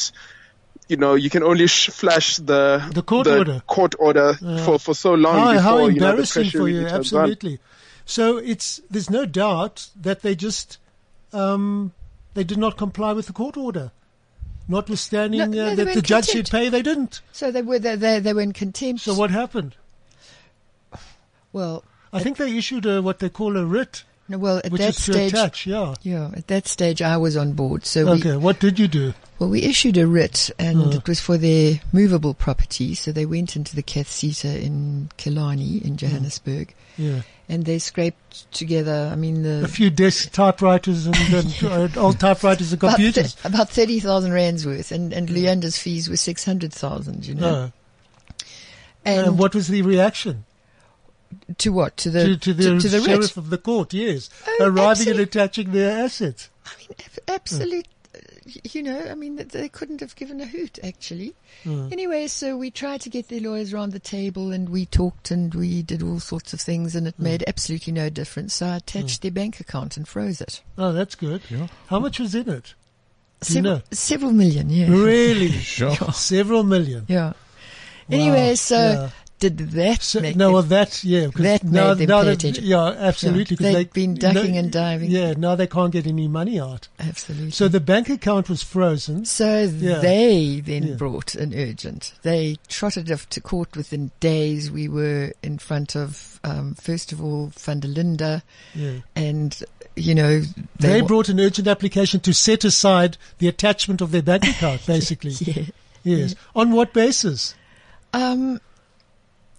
[0.87, 3.61] you know, you can only sh- flash the The court order.
[3.67, 4.33] court order
[4.65, 6.89] for for so long How, before how you know the embarrassing pressure for really you!
[6.89, 7.21] turns on.
[7.21, 7.59] Absolutely.
[8.05, 10.77] So it's there's no doubt that they just
[11.33, 11.93] um,
[12.33, 13.91] they did not comply with the court order,
[14.67, 16.51] notwithstanding No, no, uh, they that the judge said contempt.
[16.51, 16.69] pay.
[16.69, 17.21] They didn't.
[17.31, 19.01] So they were they, they, they were in contempt.
[19.01, 19.75] So what happened?
[21.53, 21.83] Well,
[22.13, 24.89] I think they issued a what they call a writ, no, well at which that
[24.89, 25.65] is to stage, attach.
[25.65, 25.95] Yeah.
[26.01, 27.85] yeah, at that stage I was on board.
[27.85, 28.37] So we, Okay.
[28.37, 29.13] What did you do?
[29.39, 30.89] Well, we issued a writ, and Uh.
[30.97, 32.93] it was for their movable property.
[32.95, 37.21] So they went into the CATHSSETA in Killarney in Johannesburg, Yeah.
[37.49, 39.09] and they scraped together.
[39.11, 41.15] I mean, A few desk typewriters and,
[41.63, 41.63] and
[41.97, 43.33] uh, old typewriters and about, computers.
[43.35, 47.25] th- about thirty thousand rands worth, and and Luyanda's fees were six hundred thousand.
[47.25, 47.71] You know, No.
[49.05, 50.43] and And what was the reaction
[51.57, 53.37] to what to the to, to the to, the sheriff writ?
[53.37, 53.93] of the court?
[53.93, 56.49] Yes, Oh, arriving and attaching their assets.
[56.65, 57.87] I mean, ab- absolute.
[58.15, 58.19] uh,
[58.73, 61.33] You know, I mean, they couldn't have given a hoot, actually.
[61.63, 61.89] Hmm.
[61.91, 65.53] Anyway, so we tried to get their lawyers around the table and we talked and
[65.53, 67.23] we did all sorts of things and it hmm.
[67.23, 68.55] made absolutely no difference.
[68.55, 69.27] So I attached hmm.
[69.27, 70.61] their bank account and froze it.
[70.77, 71.41] Oh, that's good.
[71.49, 71.67] Yeah.
[71.87, 72.73] How much was in it?
[73.41, 73.81] Do you Several, know?
[73.91, 74.87] several million, yeah.
[74.89, 75.51] Really?
[75.51, 75.95] Sure.
[76.13, 77.05] Several million.
[77.07, 77.33] Yeah.
[78.09, 79.09] Anyway, so yeah.
[79.41, 82.31] Did that So, make no, them- well, that yeah, That now, made them now pay
[82.31, 82.63] attention.
[82.63, 83.57] Yeah, absolutely.
[83.59, 85.11] Yeah, they, they've been ducking and diving.
[85.11, 86.87] Yeah, now they can't get any money out.
[86.99, 87.51] Absolutely.
[87.51, 89.25] So the bank account was frozen.
[89.25, 89.99] So Yeah.
[89.99, 90.93] they then Yeah.
[90.95, 92.13] brought an urgent.
[92.21, 94.71] They trotted off to court within days.
[94.71, 98.41] We were in front of, um, first of all, Van der Linde,
[98.73, 98.91] Yeah.
[99.15, 99.61] and
[99.97, 100.41] you know
[100.79, 104.85] They, wa- brought an urgent application to set aside the attachment of their bank account,
[104.87, 105.33] basically.
[105.41, 105.63] Yeah.
[106.03, 106.35] Yes.
[106.55, 107.53] On what basis?
[108.13, 108.59] Um,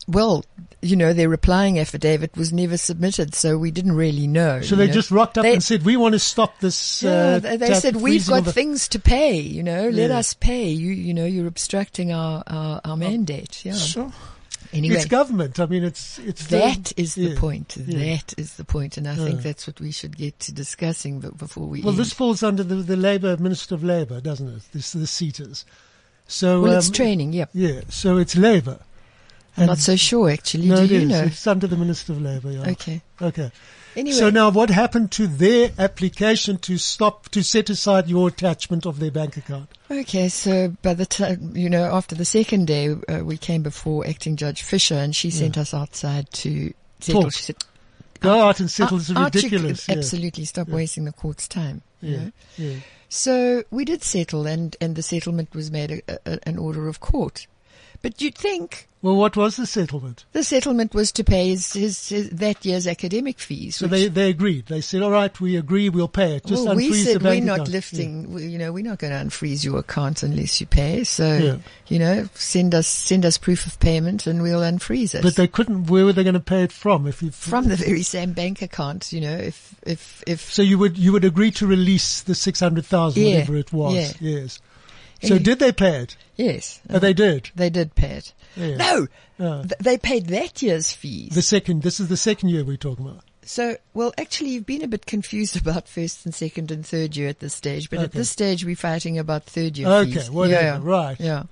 [0.08, 0.44] well,
[0.80, 4.60] you know, their replying affidavit was never submitted, so we didn't really know.
[4.62, 4.92] So they know.
[4.92, 7.74] just rocked up They- and said, "We want to stop this." Yeah, uh, they, they
[7.74, 9.38] said we've got the-" things to pay.
[9.38, 10.18] You know, let Yeah.
[10.18, 10.68] us pay.
[10.70, 13.64] You, you know, you're obstructing our our, our mandate.
[13.64, 13.74] Yeah.
[13.74, 14.12] Sure.
[14.72, 14.96] Anyway.
[14.96, 15.60] it's government.
[15.60, 17.38] I mean, it's it's the- That is the yeah.
[17.38, 17.76] point.
[17.76, 18.16] Yeah.
[18.16, 21.28] That is the point, and I think that's what we should get to discussing b-
[21.36, 21.80] before we.
[21.82, 21.98] Well, end.
[21.98, 24.62] this falls under the, the Labour Minister of Labour, doesn't it?
[24.72, 25.64] This the SETAs.
[26.26, 27.34] So well, it's um, training.
[27.34, 27.50] Yep.
[27.52, 28.78] Yeah, so it's Labour.
[29.56, 30.68] I'm not so sure actually.
[30.68, 31.08] No, Do it you is.
[31.08, 31.22] know?
[31.24, 32.52] It's under the Minister of Labour.
[32.52, 32.70] Yeah.
[32.70, 33.02] Okay.
[33.20, 33.50] Okay.
[33.94, 38.86] Anyway, So now, what happened to their application to stop to set aside your attachment
[38.86, 39.68] of their bank account?
[39.90, 44.06] Okay, so by the time, you know, after the second day, uh, we came before
[44.06, 47.24] acting Judge Fisher and she sent us outside to settle.
[47.24, 47.32] Talk.
[47.34, 47.56] She said,
[48.20, 48.96] Go out and settle.
[48.98, 49.86] It's "Aren't ridiculous.
[49.86, 49.96] yeah.
[49.96, 51.82] Absolutely, stop wasting the court's time.
[52.00, 52.30] Yeah.
[52.56, 52.76] Yeah.
[53.10, 57.00] So we did settle and, and the settlement was made a, a, an order of
[57.00, 57.46] court.
[58.02, 60.24] But you'd think Well, what was the settlement?
[60.32, 63.76] the settlement was to pay his, his, his that year's academic fees.
[63.76, 64.66] So they, they agreed.
[64.66, 66.44] They said, all right, we agree, we'll pay it.
[66.46, 67.68] Just well, we said we're not account.
[67.70, 71.04] lifting, we, you know, we're not going to unfreeze your account unless you pay.
[71.04, 71.56] So, Yeah.
[71.86, 75.22] you know, send us, send us proof of payment and we'll unfreeze it.
[75.22, 77.06] But they couldn't, where were they going to pay it from?
[77.06, 80.76] If you, from the very same bank account, you know, if, if, if, So you
[80.78, 83.28] would, you would agree to release the 600,000, Yeah.
[83.30, 83.94] whatever it was.
[83.94, 84.12] Yeah.
[84.20, 84.60] Yes.
[85.22, 86.16] So did they pay it?
[86.36, 87.50] yes, Oh, they did.
[87.54, 88.32] they did pay it.
[88.56, 88.76] Yeah.
[88.76, 89.06] No,
[89.62, 91.34] th- they paid that year's fees.
[91.34, 93.24] the second, this is the second year we're talking about.
[93.44, 97.28] So, well, actually, you've been a bit confused about first and second and third year
[97.28, 100.30] at this stage, but at this stage, we're fighting about third year Okay, fees.
[100.30, 101.18] whatever, yeah, right.
[101.18, 101.44] Yeah.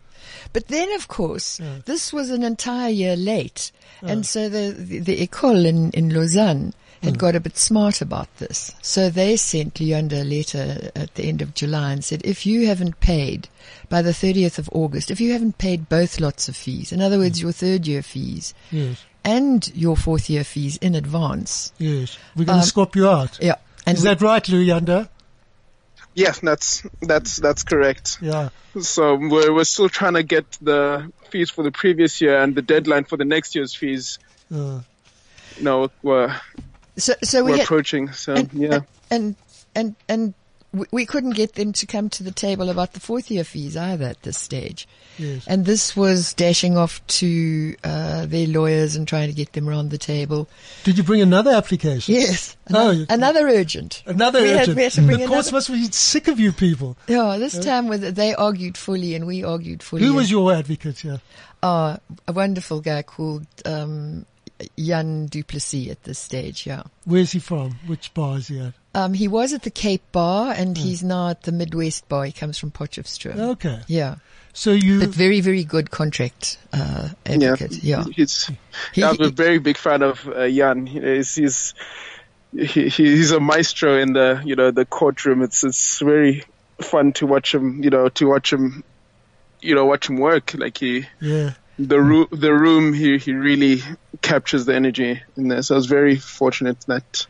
[0.53, 1.79] But then, of course, Yeah.
[1.87, 6.75] this was an entire year late, and so the the, the école in in Lausanne
[7.03, 8.75] had got a bit smart about this.
[8.83, 12.67] So they sent Luyanda a letter at the end of July and said, if you
[12.67, 13.49] haven't paid
[13.89, 17.19] by the 30th of August, if you haven't paid both lots of fees, in other
[17.19, 19.03] words, your third year fees Yes.
[19.25, 22.19] and your fourth year fees in advance, Yes.
[22.37, 23.39] We're going to Um, scop you out.
[23.41, 23.55] yeah.
[23.87, 25.09] And Is we- that right, Luyanda?
[26.15, 28.19] Yes, that's that's that's correct.
[28.21, 28.49] Yeah.
[28.81, 32.63] So we're we're still trying to get the fees for the previous year and the
[32.63, 34.19] deadline for the next year's fees.
[34.53, 34.81] Uh,
[35.57, 36.35] You know, we're
[37.01, 38.13] so, so we we're had, approaching.
[38.13, 38.81] So and, yeah.
[39.11, 39.35] and,
[39.75, 40.35] and, and
[40.73, 43.77] we, we couldn't get them to come to the table about the fourth year fees
[43.77, 44.87] either at this stage.
[45.19, 45.45] yes.
[45.49, 49.91] And this was dashing off to uh, their lawyers and trying to get them around
[49.91, 50.49] the table.
[50.85, 52.15] Did you bring another application?
[52.15, 54.03] Yes, Oh, another, you- another urgent.
[54.07, 54.77] Another We had- urgent.
[54.77, 56.97] we had to bring the courts another- must be sick of you people.
[57.09, 60.05] Yeah, this time with they argued fully and we argued fully.
[60.05, 61.21] Who was your advocate here?
[61.65, 61.97] Uh,
[62.29, 64.25] a wonderful guy called um,
[64.79, 66.67] Jan Duplessis at this stage.
[66.67, 66.83] Yeah.
[67.05, 67.73] Where's he from?
[67.87, 68.75] Which bar is he at?
[68.95, 70.83] Um, he was at the Cape Bar and Hmm.
[70.85, 72.25] he's now at the Midwest Bar.
[72.25, 73.39] He comes from Potchefstroom.
[73.53, 73.81] Okay.
[73.87, 74.17] Yeah.
[74.53, 77.85] So you, But very, very good contract, uh, advocate.
[77.85, 78.05] Yeah.
[78.17, 78.51] He's,
[78.93, 80.87] He- I'm a very big fan of uh, Jan.
[80.87, 81.75] He's, he's
[82.53, 85.43] he, he's a maestro in the you know the courtroom.
[85.43, 86.43] It's it's very
[86.81, 87.85] fun to watch him.
[87.85, 88.83] You know to watch him.
[89.61, 90.53] You know watch him work.
[90.55, 91.53] Like he yeah.
[91.89, 93.83] The room the room he he really
[94.23, 95.63] captures the energy in there.
[95.63, 97.27] So I was very fortunate that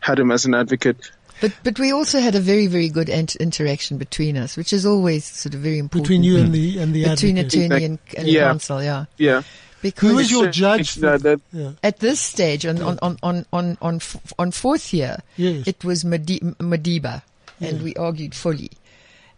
[0.00, 1.10] had him as an advocate.
[1.40, 4.86] But, but we also had a very, very good int- interaction between us, which is
[4.86, 6.04] always sort of very important.
[6.04, 6.52] Between you and mm.
[6.52, 7.64] the, and the between advocate.
[7.66, 8.48] attorney and, and Yeah.
[8.48, 9.06] counsel, yeah.
[9.16, 9.42] Yeah.
[9.80, 10.94] Because Who was your judge?
[10.94, 11.72] For, that- yeah.
[11.82, 15.66] at this stage on, on, on, on, on, on, f- on fourth year, Yes.
[15.66, 17.22] it was Madi- Madiba
[17.60, 18.70] and we argued fully.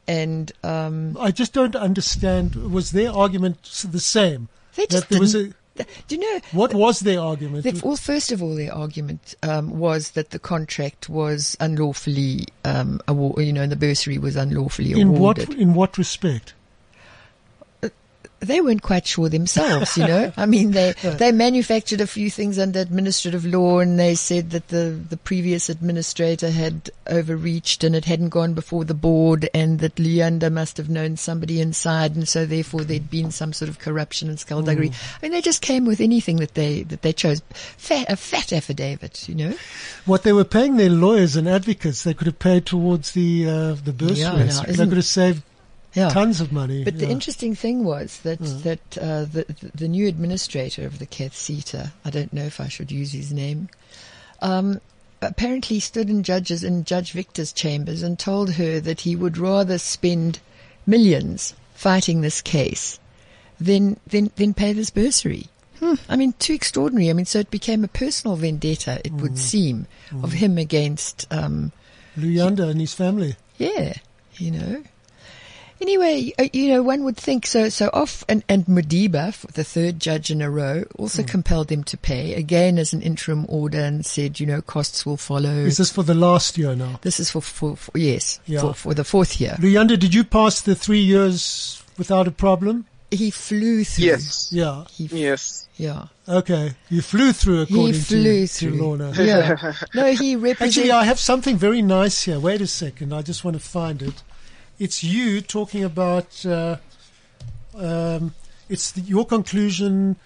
[0.07, 2.55] And, um, I just don't understand.
[2.57, 4.49] Was their argument the same?
[4.77, 5.21] they just That there
[6.07, 7.83] do you know, What was their argument?
[7.83, 13.45] Well, first of all, their argument um, was that the contract was unlawfully, um, award,
[13.45, 15.49] you know, and the bursary was unlawfully awarded.
[15.49, 16.55] in what in what respect?
[18.41, 20.33] They weren't quite sure themselves, you know.
[20.37, 24.69] I mean, they they manufactured a few things under administrative law, and they said that
[24.69, 29.97] the the previous administrator had overreached and it hadn't gone before the board, and that
[29.97, 34.29] Luyanda must have known somebody inside, and so therefore there'd been some sort of corruption
[34.29, 34.91] and skullduggery.
[34.91, 37.41] I mean, they just came with anything that they that they chose.
[37.51, 39.55] Fat, a fat affidavit, you know.
[40.05, 43.75] What they were paying their lawyers and advocates, they could have paid towards the uh,
[43.75, 44.19] the bursary.
[44.21, 45.43] Yeah, they could have saved
[45.95, 46.09] Yeah.
[46.09, 46.83] tons of money.
[46.85, 51.93] But the interesting thing was that that uh, the the new administrator of the CATHSSETA,
[52.05, 53.69] I don't know if I should use his name,
[54.43, 54.81] um,
[55.23, 59.79] apparently stood in judges in Judge Victor's chambers and told her that he would rather
[59.79, 60.41] spend
[60.87, 62.99] millions fighting this case
[63.61, 65.47] than than than pay this bursary.
[66.09, 67.11] I mean, too extraordinary.
[67.11, 69.03] I mean, so it became a personal vendetta.
[69.05, 69.87] It would seem
[70.23, 71.27] of him against.
[71.31, 71.73] Um,
[72.17, 73.37] Luyanda and his family.
[73.59, 73.93] yeah,
[74.37, 74.83] you know.
[75.85, 77.69] Anyway, uh, you know, one would think so.
[77.69, 81.29] So off and and Madiba, the third judge in a row, also Hmm.
[81.29, 85.19] compelled them to pay again as an interim order and said, you know, costs will
[85.19, 85.51] follow.
[85.51, 86.99] Is this for the last year now?
[87.03, 88.61] this is for, for, for yes, Yeah.
[88.63, 89.57] for, for the fourth year.
[89.61, 92.87] Luyanda, did you pass the three years without a problem?
[93.11, 94.07] He flew through.
[94.07, 94.49] Yes.
[94.51, 94.85] Yeah.
[94.91, 95.69] He, Yes.
[95.77, 96.07] Yeah.
[96.27, 98.71] Okay, you flew through according he flew to, through.
[98.79, 99.13] to Lorna.
[99.19, 99.73] Yeah.
[99.95, 100.79] no, he represents.
[100.79, 102.41] Actually, I have something very nice here.
[102.41, 103.13] Wait a second.
[103.13, 104.23] I just want to find it.
[104.85, 106.45] It's you talking about.
[106.45, 106.77] Uh,
[107.75, 108.35] um,
[108.69, 110.17] it's the, your conclusion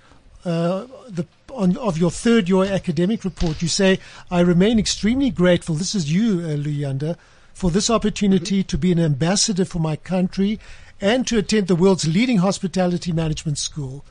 [0.44, 3.62] uh, the, on, of your third year academic report.
[3.62, 4.00] You say,
[4.32, 7.16] "I remain extremely grateful." This is you, uh, Luyanda,
[7.54, 10.58] for this opportunity to be an ambassador for my country
[11.00, 14.04] and to attend the world's leading hospitality management school.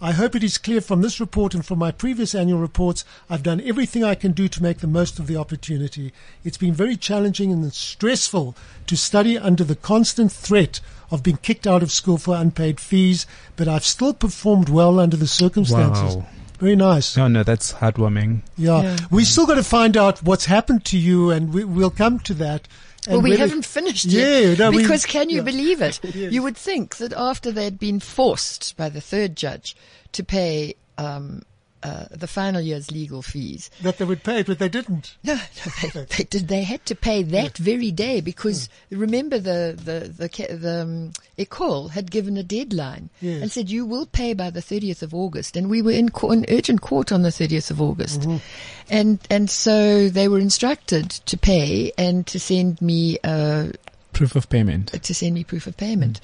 [0.00, 3.42] I hope it is clear from this report and from my previous annual reports, I've
[3.42, 6.12] done everything I can do to make the most of the opportunity.
[6.44, 8.54] It's been very challenging and stressful
[8.86, 10.80] to study under the constant threat
[11.10, 15.16] of being kicked out of school for unpaid fees, but I've still performed well under
[15.16, 16.16] the circumstances.
[16.16, 16.26] Wow.
[16.58, 17.16] Very nice.
[17.16, 18.40] No, no, that's heartwarming.
[18.56, 18.82] Yeah.
[18.82, 18.96] Yeah.
[19.10, 22.34] We still got to find out what's happened to you and we, we'll come to
[22.34, 22.68] that.
[23.08, 24.58] Well, we haven't finished Yeah, yet.
[24.58, 25.42] no, we- because can you yeah.
[25.42, 26.00] believe it?
[26.14, 26.32] Yes.
[26.32, 29.76] You would think that after they'd been forced by the third judge
[30.12, 31.42] to pay um,
[31.82, 35.16] uh, the final year's legal fees, that they would pay it, but they didn't.
[35.22, 35.40] no, no
[35.92, 36.48] they, they did.
[36.48, 41.88] They had to pay that very day because remember the the the the um, Ecole
[41.88, 43.42] had given a deadline Yes.
[43.42, 46.32] and said you will pay by the 30th of August, and we were in, co-
[46.32, 48.36] in urgent court on the 30th of August, Mm-hmm.
[48.88, 53.72] and and so they were instructed to pay and to send me a
[54.16, 54.88] Proof of payment.
[55.02, 56.20] to send me proof of payment.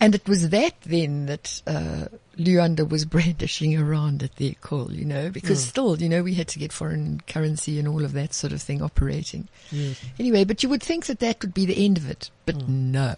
[0.00, 5.04] And it was that then that uh, Luyanda was brandishing around at their call, you
[5.04, 8.34] know, because still, you know, we had to get foreign currency and all of that
[8.34, 9.48] sort of thing operating.
[9.70, 10.00] Yes.
[10.18, 13.14] Anyway, but you would think that that would be the end of it, but no,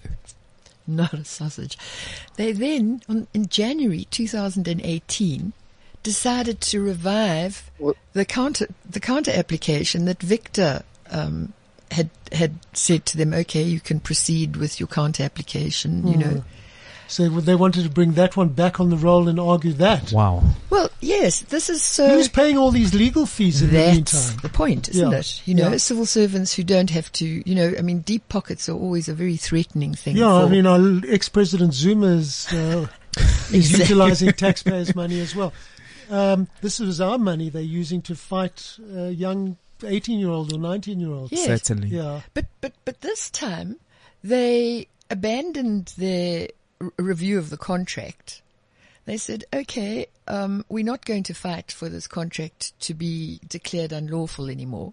[0.87, 1.79] not a sausage.
[2.37, 5.53] They then, on, in January 2018,
[6.03, 7.97] decided to revive What?
[8.13, 11.53] the counter the counter application that Victor um,
[11.91, 13.33] had had said to them.
[13.33, 16.07] Okay, you can proceed with your counter application.
[16.07, 16.45] You know,
[17.09, 20.11] So they wanted to bring that one back on the roll and argue that.
[20.13, 20.43] Wow.
[20.71, 22.09] well, yes, this is so.
[22.09, 24.37] Who's paying all these legal fees in the meantime?
[24.43, 25.19] the point, isn't Yeah.
[25.19, 25.43] it?
[25.47, 25.77] You know, Yeah.
[25.77, 29.15] civil servants who don't have to, you know, I mean, deep pockets are always a
[29.15, 30.17] very threatening thing.
[30.17, 33.79] Yeah, I mean, our ex-president Zuma is, uh, is Exactly.
[33.85, 35.53] utilizing taxpayers' money as well.
[36.11, 41.33] Um, this is our money they're using to fight uh, young 18-year-old or 19-year-olds.
[41.33, 41.47] Yes.
[41.47, 41.89] Certainly.
[41.89, 42.23] Yeah.
[42.35, 43.77] But but but this time
[44.23, 46.49] they abandoned their
[46.81, 48.43] r- review of the contract.
[49.05, 53.93] They said, "Okay, um, we're not going to fight for this contract to be declared
[53.93, 54.93] unlawful anymore.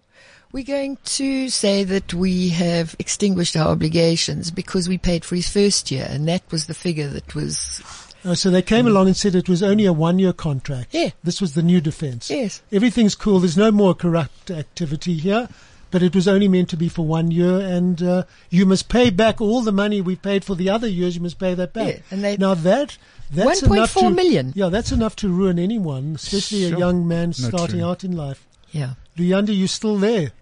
[0.52, 5.48] We're going to say that we have extinguished our obligations because we paid for his
[5.48, 7.82] first year, and that was the figure that was
[8.24, 10.94] Uh, so they came along and said it was only a one-year contract.
[10.94, 11.10] Yeah.
[11.22, 12.30] This was the new defense.
[12.30, 13.38] yes, Everything's cool.
[13.40, 15.48] There's no more corrupt activity here.
[15.90, 19.10] But it was only meant to be for one year, and uh, you must pay
[19.10, 21.14] back all the money we paid for the other years.
[21.14, 21.86] You must pay that back.
[21.94, 22.98] Yeah, and they- now that
[23.30, 24.52] that's enough 1.4 to million.
[24.56, 27.88] Yeah, that's enough to ruin anyone, especially a young man No, starting true.
[27.88, 28.44] out in life.
[28.72, 28.94] yeah.
[29.16, 30.32] Luyanda, you still there?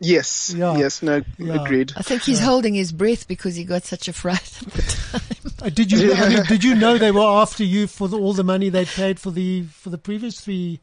[0.00, 0.52] Yes.
[0.56, 0.76] Yeah.
[0.76, 1.02] Yes.
[1.02, 1.22] No.
[1.38, 1.62] Yeah.
[1.62, 1.92] Agreed.
[1.96, 5.45] I think he's holding his breath because he got such a fright at the time.
[5.62, 8.32] Uh, did you I mean, did you know they were after you for the, all
[8.34, 10.80] the money they'd paid for the for the previous three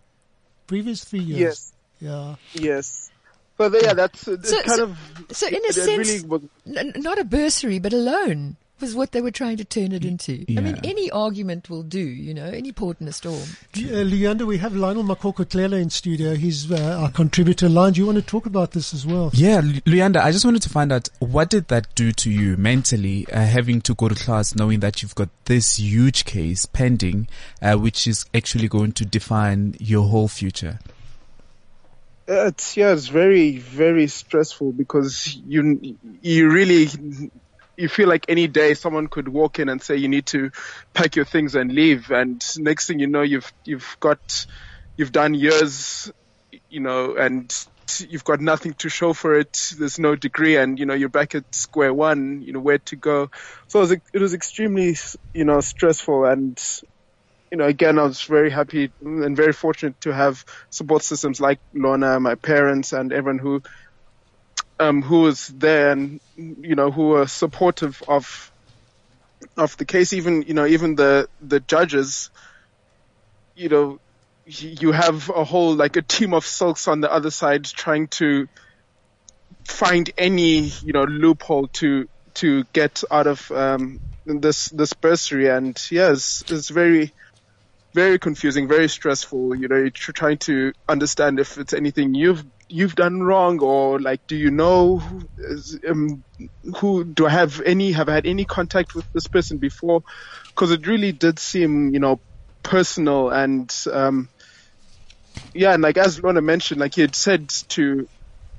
[0.68, 1.40] previous three years?
[1.40, 1.74] Yes.
[2.00, 2.36] Yeah.
[2.54, 3.12] Yes.
[3.58, 4.98] So the- yeah, that's uh, So- kind so- of.
[5.32, 6.42] So in a it sense, really was,
[6.76, 10.04] N- not a bursary, but a loan was what they were trying to turn it
[10.04, 10.44] into.
[10.58, 13.36] I mean, any argument will do, you know, any port in a storm.
[13.76, 16.36] Uh, Luyanda, we have Lionel Makoko Tlela in studio.
[16.36, 17.70] He's uh, our contributor.
[17.70, 19.32] Lion, do you want to talk about this as well?
[19.34, 22.58] Yeah, Lu- Luyanda, I just wanted to find out what did that do to you
[22.58, 27.30] mentally, uh, having to go to class knowing that you've got this huge case pending,
[27.62, 30.80] uh, which is actually going to define your whole future.
[32.28, 36.90] it's yeah, it's very very stressful because you you really
[37.78, 40.52] you feel like any day someone could walk in and say you need to
[40.94, 44.46] pack your things and leave, and next thing you know you've you've got
[44.98, 46.12] you've done years,
[46.70, 47.54] you know, and
[48.10, 49.74] you've got nothing to show for it.
[49.78, 52.42] There's no degree, and you know you're back at square one.
[52.42, 53.30] You know where to go.
[53.68, 54.96] So it was, it was extremely
[55.34, 56.62] you know stressful and
[57.54, 61.60] you know, again, I was very happy and very fortunate to have support systems like
[61.72, 63.62] Lorna, my parents, and everyone who,
[64.80, 68.52] um, who was there and, you know, who were supportive of,
[69.58, 70.14] of the case.
[70.14, 72.30] Even, you know, even the, the judges,
[73.56, 74.00] you know,
[74.46, 78.48] you have a whole, like a team of silks on the other side trying to
[79.64, 85.50] find any, you know, loophole to, to get out of, um, this, this bursary.
[85.50, 87.14] And yes, it's it's very,
[87.94, 89.56] very confusing, very stressful.
[89.56, 92.44] You know, you're trying to understand if it's anything you've
[92.74, 95.02] you've done wrong, or like, do you know
[95.88, 96.24] um,
[96.78, 97.04] who?
[97.04, 97.92] Do I have any?
[97.92, 100.02] Have I had any contact with this person before?
[100.48, 102.20] Because it really did seem, you know,
[102.64, 104.30] personal and um,
[105.54, 108.08] yeah, and like as Lorna mentioned, like he had said to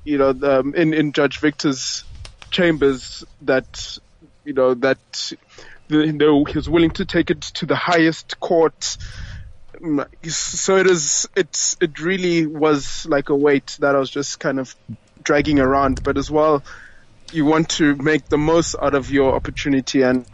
[0.05, 2.05] you know the, um, in in Judge Victor's
[2.51, 3.97] chambers that
[4.45, 4.97] you know that
[5.89, 8.97] the, the, he was willing to take it to the highest court.
[9.85, 11.27] Mm, So it is.
[11.35, 14.75] It's it really was like a weight that I was just kind of
[15.21, 16.63] dragging around, but as well,
[17.31, 20.25] you want to make the most out of your opportunity and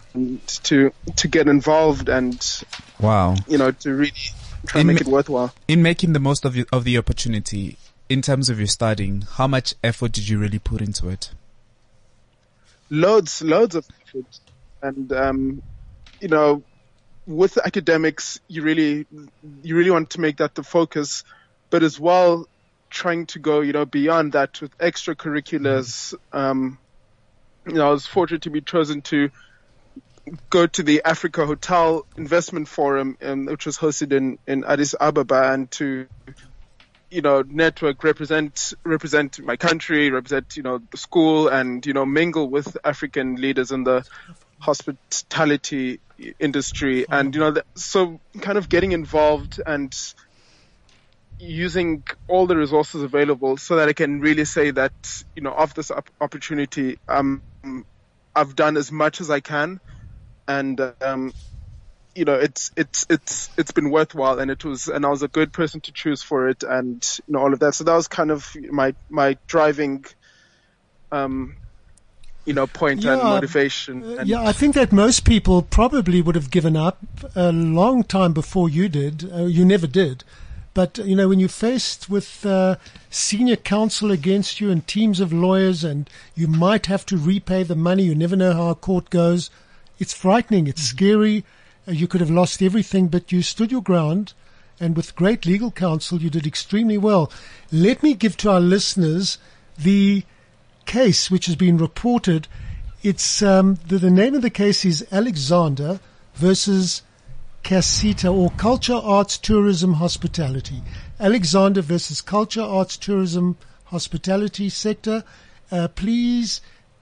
[0.63, 2.39] to to get involved and
[2.99, 3.35] Wow.
[3.47, 4.11] you know to really
[4.67, 5.53] try In and make ma- it worthwhile.
[5.67, 7.77] In making the most of, your, of the opportunity,
[8.09, 11.31] in terms of your studying, how much effort did you really put into it?
[12.89, 14.25] loads, loads of effort.
[14.81, 15.61] And, um,
[16.19, 16.61] you know,
[17.25, 19.05] with academics, you really,
[19.63, 21.23] you really want to make that the focus,
[21.69, 22.47] but as well,
[22.89, 26.13] trying to go, you know, beyond that with extracurriculars.
[26.33, 26.77] Um,
[27.65, 29.29] you know, I was fortunate to be chosen to
[30.49, 35.51] go to the Africa Hotel Investment Forum, um, which was hosted in, in Addis Ababa
[35.53, 36.07] and to,
[37.09, 42.05] you know, network, represent, represent my country, represent, you know, the school and, you know,
[42.05, 44.05] mingle with African leaders in the
[44.61, 45.99] hospitality
[46.39, 47.05] industry.
[47.09, 49.93] And, you know, so kind of getting involved and
[51.39, 54.93] using all the resources available so that I can really say that,
[55.35, 57.41] you know, of this op- opportunity, um,
[58.35, 59.79] I've done as much as I can.
[60.47, 61.33] And, um,
[62.15, 65.27] you know, it's it's it's it's been worthwhile, and it was, and I was a
[65.29, 67.73] good person to choose for it, and you know all of that.
[67.73, 70.03] So that was kind of my my driving,
[71.11, 71.55] um,
[72.45, 74.03] you know, point and Yeah, motivation.
[74.03, 76.99] Uh, and yeah, I think that most people probably would have given up
[77.35, 79.31] a long time before you did.
[79.31, 80.23] Uh, you never did.
[80.73, 82.77] But, uh, you know, when you're faced with uh,
[83.09, 87.75] senior counsel against you and teams of lawyers and you might have to repay the
[87.75, 89.49] money, you never know how a court goes,
[89.99, 91.43] it's frightening, it's scary.
[91.87, 94.33] Uh, you could have lost everything, but you stood your ground.
[94.79, 97.31] And with great legal counsel, you did extremely well.
[97.71, 99.37] Let me give to our listeners
[99.77, 100.23] the
[100.91, 102.49] case which has been reported.
[103.01, 106.01] It's um, the, the name of the case is Alexander
[106.33, 107.01] versus
[107.63, 110.81] CATHSSETA or Culture Arts Tourism Hospitality.
[111.17, 115.23] Alexander versus Culture Arts Tourism Hospitality sector.
[115.71, 116.59] Uh, please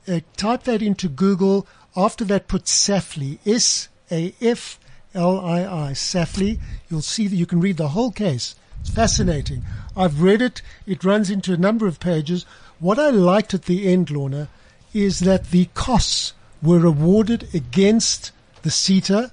[0.07, 1.65] uh, type that into Google.
[1.95, 3.39] After that, put SAFLII.
[3.43, 4.79] S A F
[5.15, 5.93] L I I.
[5.93, 6.59] SAFLII.
[6.91, 8.53] You'll see that you can read the whole case.
[8.81, 9.63] It's fascinating.
[9.97, 10.61] I've read it.
[10.85, 12.45] It runs into a number of pages.
[12.79, 14.47] What I liked at the end, Lorna,
[14.93, 18.31] is that the costs were awarded against
[18.63, 19.31] the SETA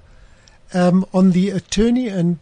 [0.73, 2.37] um, on the attorney and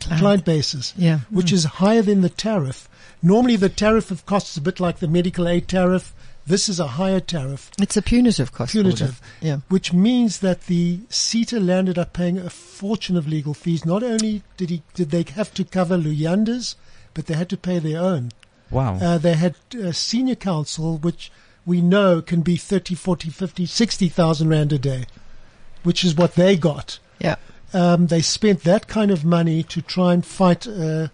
[0.00, 0.20] Client.
[0.20, 1.20] client basis, Yeah.
[1.30, 2.88] which is higher than the tariff.
[3.22, 6.12] Normally, the tariff of costs is a bit like the medical aid tariff.
[6.46, 8.72] This is a higher tariff, It's a punitive cost.
[8.72, 9.20] punitive.
[9.40, 9.58] Yeah.
[9.68, 13.86] which means that the SETA landed up paying a fortune of legal fees.
[13.86, 16.76] Not only did he did they have to cover Luyanda's,
[17.14, 18.30] but they had to pay their own.
[18.70, 18.96] Wow.
[19.00, 21.30] Uh, they had uh, senior counsel, which
[21.66, 25.04] we know can be 30, 40, 50, 60,000 rand a day,
[25.82, 26.98] which is what they got.
[27.20, 27.36] Yeah.
[27.72, 31.08] Um, they spent that kind of money to try and fight uh,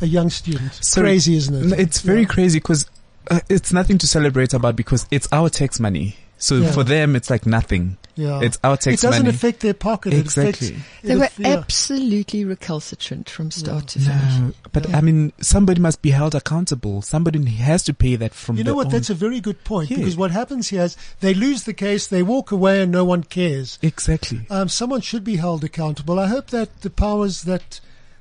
[0.00, 0.74] a young student.
[0.74, 1.80] So- Crazy, isn't it?
[1.80, 2.26] It's very Yeah.
[2.28, 2.86] crazy because
[3.30, 6.16] uh, it's nothing to celebrate about because it's our tax money.
[6.38, 6.72] So Yeah.
[6.72, 7.96] for them, it's like nothing.
[8.14, 8.40] Yeah.
[8.40, 9.34] It's our tax It doesn't money.
[9.34, 10.12] affect their pocket.
[10.14, 10.68] Exactly.
[10.68, 11.48] It affects, They were aff- yeah.
[11.48, 14.38] absolutely recalcitrant from start to finish.
[14.38, 17.02] No, but I mean, somebody must be held accountable.
[17.02, 18.86] Somebody has to pay that from You know what?
[18.86, 19.98] own- That's a very good point Yeah.
[19.98, 23.22] because what happens here is they lose the case, they walk away, and no one
[23.22, 23.78] cares.
[23.82, 24.46] exactly.
[24.50, 26.18] Um, someone should be held accountable.
[26.18, 27.80] I hope that the powers that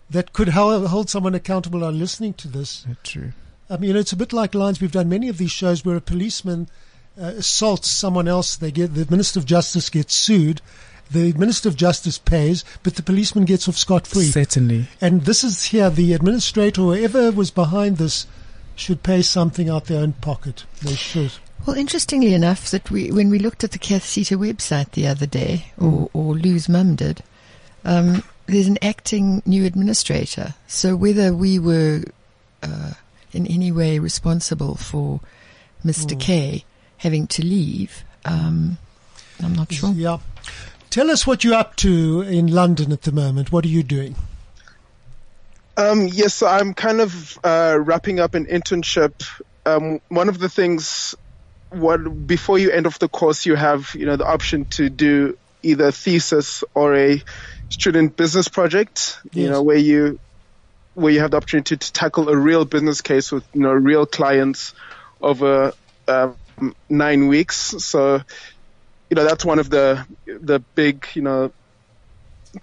[0.09, 2.85] that could hold, hold someone accountable are listening to this.
[3.03, 3.31] True.
[3.69, 4.79] I mean, it's a bit like lines.
[4.79, 6.67] We've done many of these shows where a policeman
[7.19, 8.55] uh, assaults someone else.
[8.55, 10.61] They get the Minister of Justice gets sued.
[11.11, 14.25] The Minister of Justice pays, but the policeman gets off scot free.
[14.25, 14.87] Certainly.
[14.99, 15.89] And this is here.
[15.89, 18.25] The administrator, whoever was behind this,
[18.75, 20.65] should pay something out their own pocket.
[20.81, 21.33] They should.
[21.65, 25.71] Well, interestingly enough, that we when we looked at the CATHSSETA website the other day,
[25.77, 27.23] or, or Lou's mum did,
[27.83, 30.55] um, there's an acting new administrator.
[30.67, 32.03] So whether we were
[32.61, 32.91] uh,
[33.31, 35.21] in any way responsible for
[35.83, 36.19] Mr.
[36.19, 36.65] K
[36.97, 38.77] having to leave, um,
[39.43, 39.91] I'm not sure.
[39.91, 40.19] Yeah.
[40.89, 43.51] Tell us what you're up to in London at the moment.
[43.51, 44.15] What are you doing?
[45.77, 49.25] Um, yes, so I'm kind of uh, wrapping up an internship.
[49.65, 51.15] Um, one of the things,
[51.69, 55.37] what before you end off the course, you have you know the option to do
[55.63, 57.21] either a thesis or a
[57.69, 59.19] student business project.
[59.33, 60.17] You know where you
[60.93, 64.05] where you have the opportunity to tackle a real business case with you know real
[64.05, 64.73] clients
[65.21, 65.73] over
[66.07, 66.37] um,
[66.89, 67.57] nine weeks.
[67.57, 68.21] So
[69.09, 71.51] you know that's one of the the big you know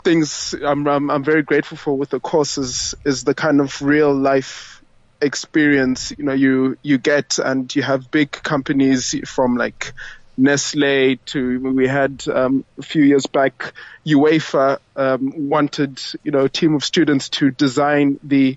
[0.04, 3.80] things I'm, I'm I'm very grateful for with the course is is the kind of
[3.82, 4.82] real life
[5.20, 9.92] experience you know you you get and you have big companies from like
[10.36, 13.74] Nestle to we had um, a few years back
[14.06, 18.56] UEFA um, wanted you know a team of students to design the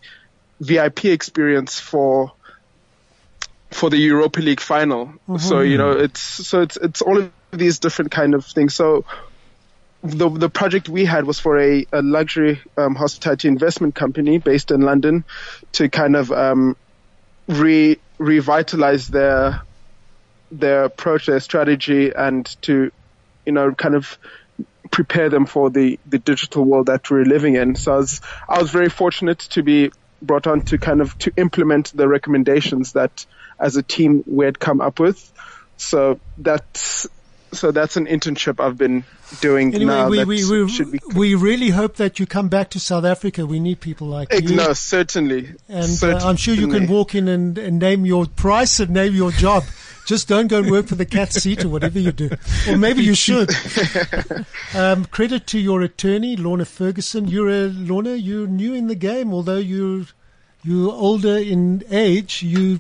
[0.62, 2.32] VIP experience for
[3.76, 5.13] for the Europa League final.
[5.38, 8.73] So you know it's so it's it's all of these different kind of things.
[8.73, 9.03] So
[10.01, 14.71] the the project we had was for a, a luxury um, hospitality investment company based
[14.71, 15.26] in London
[15.73, 16.78] to kind of um,
[17.47, 19.61] re revitalize their
[20.51, 22.91] their approach, their strategy, and to
[23.45, 24.17] you know kind of
[24.89, 27.76] prepare them for the the digital world that we're living in.
[27.76, 29.91] So I was I was very fortunate to be
[30.26, 33.26] brought on to kind of to implement the recommendations that
[33.59, 35.32] as a team we had come up with.
[35.78, 37.07] So that's
[37.55, 39.03] so that's an internship I've been
[39.41, 40.09] doing Anyway, now.
[40.09, 43.45] we, that we, we, we really hope that you come back to South Africa.
[43.45, 44.55] We need people like you.
[44.55, 45.53] no, certainly.
[45.69, 49.15] And uh, I'm sure you can walk in and, and name your price and name
[49.15, 49.63] your job.
[50.05, 52.30] Just don't go and work for the cat seat or whatever you do.
[52.69, 53.49] Or maybe you should.
[54.76, 57.28] um, credit to your attorney, Lorna Ferguson.
[57.28, 60.05] You're a, Lorna, you're new in the game, although you're,
[60.66, 62.41] you're older in age.
[62.41, 62.80] You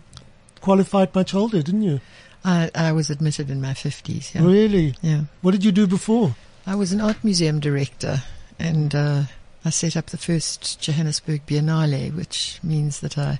[0.59, 2.01] qualified much older, didn't you?
[2.43, 4.33] I, I was admitted in my 50s.
[4.33, 4.43] Yeah.
[4.43, 4.95] Really?
[5.01, 5.21] Yeah.
[5.41, 6.35] What did you do before?
[6.65, 8.23] I was an art museum director
[8.57, 9.23] and uh,
[9.63, 13.39] I set up the first Johannesburg Biennale, which means that I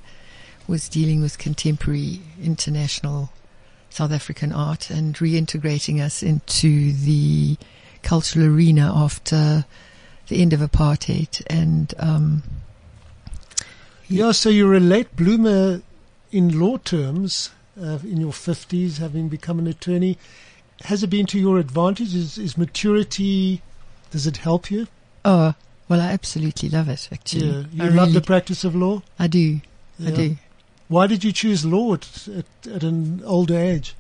[0.67, 3.31] was dealing with contemporary international
[3.89, 7.57] South African art and reintegrating us into the
[8.03, 9.65] cultural arena after
[10.27, 11.41] the end of apartheid.
[11.47, 12.43] And um,
[14.07, 15.81] Yeah, so you're a late bloomer
[16.31, 17.49] in law terms,
[17.81, 20.17] uh, in your 50s, having become an attorney.
[20.83, 22.13] Has it been to your advantage?
[22.13, 23.61] Is, is maturity,
[24.11, 24.87] does it help you?
[25.23, 25.53] oh,
[25.87, 27.07] well, I absolutely love it.
[27.11, 27.63] Actually, Yeah.
[27.71, 29.03] You I love really- the practice of law?
[29.19, 29.61] I do.
[30.03, 30.35] I do.
[30.87, 33.95] Why did you choose law at, at, at an older age?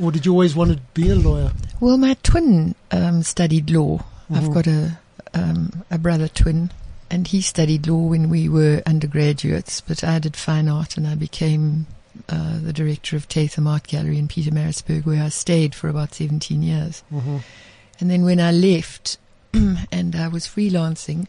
[0.00, 1.50] Or did you always want to be a lawyer?
[1.80, 4.04] Well, my twin um, studied law.
[4.30, 4.36] Mhm.
[4.36, 4.98] I've got a
[5.34, 6.70] um, a brother twin,
[7.14, 9.80] and he studied law when we were undergraduates.
[9.80, 11.86] But I did fine art, and I became
[12.28, 16.12] uh, the director of Tatham Art Gallery in Peter Pietermaritzburg, where I stayed for about
[16.12, 17.04] seventeen years.
[17.12, 17.36] Mm-hmm.
[18.00, 19.18] And then when I left
[19.54, 21.28] and I was freelancing,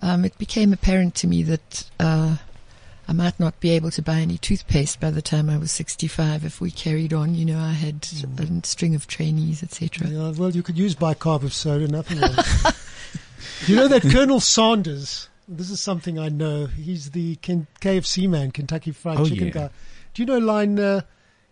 [0.00, 2.36] um, it became apparent to me that uh,
[3.08, 6.44] I might not be able to buy any toothpaste by the time I was 65
[6.44, 7.34] if we carried on.
[7.34, 8.06] You know, I had
[8.38, 10.06] a string of trainees, etc.
[10.06, 12.89] Yeah, well, you could use bicarb of soda, nothing else.
[13.66, 18.92] You know that Colonel Sanders, this is something I know, he's the KFC man, Kentucky
[18.92, 19.52] Fried Oh, Chicken yeah.
[19.52, 19.70] guy.
[20.14, 21.02] Do you know, Line, uh,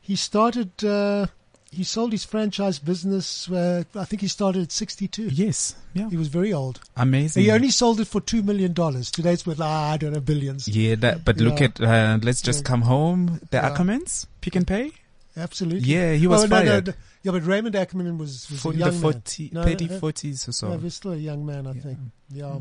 [0.00, 1.26] he started, uh,
[1.70, 5.24] he sold his franchise business, uh, I think he started at 62.
[5.24, 5.74] Yes.
[5.94, 6.08] Yeah.
[6.08, 6.80] He was very old.
[6.96, 7.42] Amazing.
[7.42, 8.72] He only sold it for $2 million.
[8.74, 10.66] Today it's worth, ah, I don't know, billions.
[10.66, 12.68] yeah, that, but look at, uh, let's just Yeah.
[12.68, 13.40] come home.
[13.50, 13.70] The Yeah.
[13.76, 14.92] Ackermans, Pick n Pay.
[15.38, 15.88] Absolutely.
[15.88, 16.86] Yeah, he was Oh, no, no, fired.
[16.88, 16.92] no.
[17.22, 19.00] Yeah, but Raymond Ackerman was, was For a the young man.
[19.00, 20.68] 40, No, 30, uh, 40s or so.
[20.70, 21.98] No, he's still a young man, I think.
[22.30, 22.58] Yeah.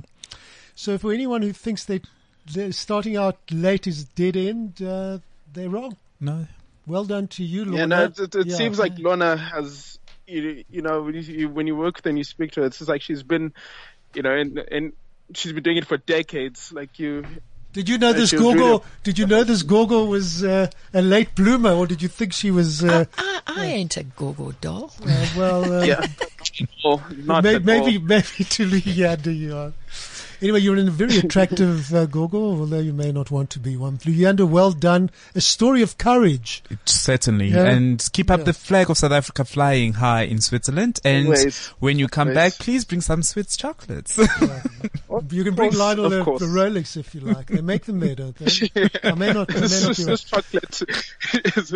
[0.75, 2.01] So for anyone who thinks they
[2.53, 5.19] they're starting out late is dead end, uh,
[5.53, 5.97] they're wrong.
[6.19, 6.47] no.
[6.85, 7.77] Well done to you, Lorna.
[7.79, 8.55] Yeah, no, it, it, it Yeah.
[8.55, 12.09] seems like Lorna has, you, you know, when you, you, when you work with her
[12.09, 13.53] and you speak to her, it's just like she's been,
[14.13, 14.93] you know, and, and
[15.33, 16.71] she's been doing it for decades.
[16.71, 17.25] Like you,
[17.77, 18.83] Did you know Uh, this she was Gorgo?
[19.03, 20.65] Did you know this Gorgo was uh,
[20.95, 22.83] a late bloomer, or did you think she was?
[22.83, 24.91] Uh, I, I ain't a go-go doll.
[25.05, 26.03] uh, well, uh, yeah,
[26.83, 28.03] well, not may- at maybe all.
[28.03, 29.73] maybe to Luyanda you are.
[30.41, 33.75] Anyway, you're in a very attractive uh, Gorgo, although you may not want to be
[33.75, 33.97] one.
[33.99, 35.09] Luyanda, well done.
[35.35, 36.63] A story of courage.
[36.85, 37.47] Certainly.
[37.49, 37.63] Yeah.
[37.65, 38.45] And keep up Yeah.
[38.45, 40.99] the flag of South Africa flying high in Switzerland.
[41.03, 41.67] And Always.
[41.79, 42.35] when you come Always.
[42.35, 44.19] back, please bring some Swiss chocolates.
[45.31, 46.25] You can bring course, Lionel of a, a.
[46.47, 47.47] Rolex if you like.
[47.47, 48.89] They make them there, don't they?
[49.03, 49.49] I may not.
[49.49, 50.19] I may This, not be right.
[50.19, 50.81] chocolate
[51.57, 51.69] is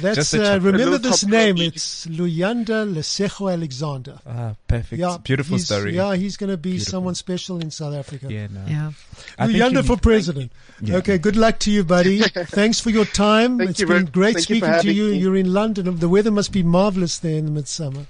[0.00, 0.62] That's Just a uh, chocolate.
[0.72, 1.56] remember this name.
[1.56, 1.64] notch.
[1.66, 4.18] It's Luyanda Lesejo Alexander.
[4.26, 5.00] ah, perfect.
[5.00, 5.96] Yeah, Beautiful story.
[5.96, 6.90] Yeah, he's going to be Beautiful.
[6.92, 8.26] someone special in South Africa.
[8.30, 8.64] Yeah, no.
[8.66, 8.92] Yeah.
[9.38, 10.52] I think Luyanda you- for president.
[10.80, 10.96] Yeah.
[10.96, 12.20] Okay, good luck to you, buddy.
[12.58, 13.58] Thanks for your time.
[13.58, 15.10] Thank It's you been great thank you speaking to you.
[15.10, 15.18] me.
[15.18, 15.98] You're in London.
[15.98, 18.06] The weather must be marvelous there in the midsummer.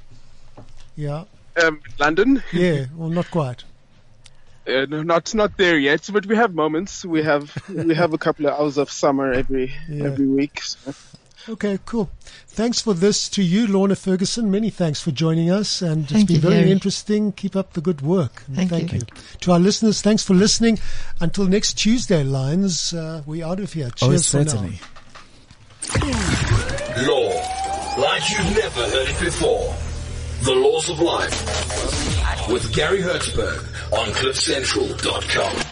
[0.96, 1.24] Yeah,
[1.62, 2.42] um, London.
[2.52, 2.86] yeah.
[2.94, 3.64] Well, not quite.
[4.66, 7.04] Uh, no, not not there yet, but we have moments.
[7.04, 10.04] We have we have a couple of hours of summer every Yeah.
[10.04, 10.60] every week.
[10.62, 10.92] So.
[11.48, 12.10] Okay, cool.
[12.48, 14.50] Thanks for this to you, Lorna Ferguson.
[14.50, 16.70] Many thanks for joining us, and it's Thank been you, very Gary.
[16.72, 17.32] interesting.
[17.32, 18.42] Keep up the good work.
[18.52, 19.00] Thank you.
[19.40, 20.78] To our listeners, thanks for listening.
[21.20, 23.88] Until next Tuesday, Lines, uh, we're out of here.
[24.02, 24.44] Oh, Cheers for now.
[24.44, 24.80] certainly.
[27.06, 27.30] Law,
[27.98, 29.74] like you've never heard it before.
[30.42, 32.48] The laws of life.
[32.50, 33.58] with Gary Hertzberg
[33.92, 35.67] on CliffCentral.com.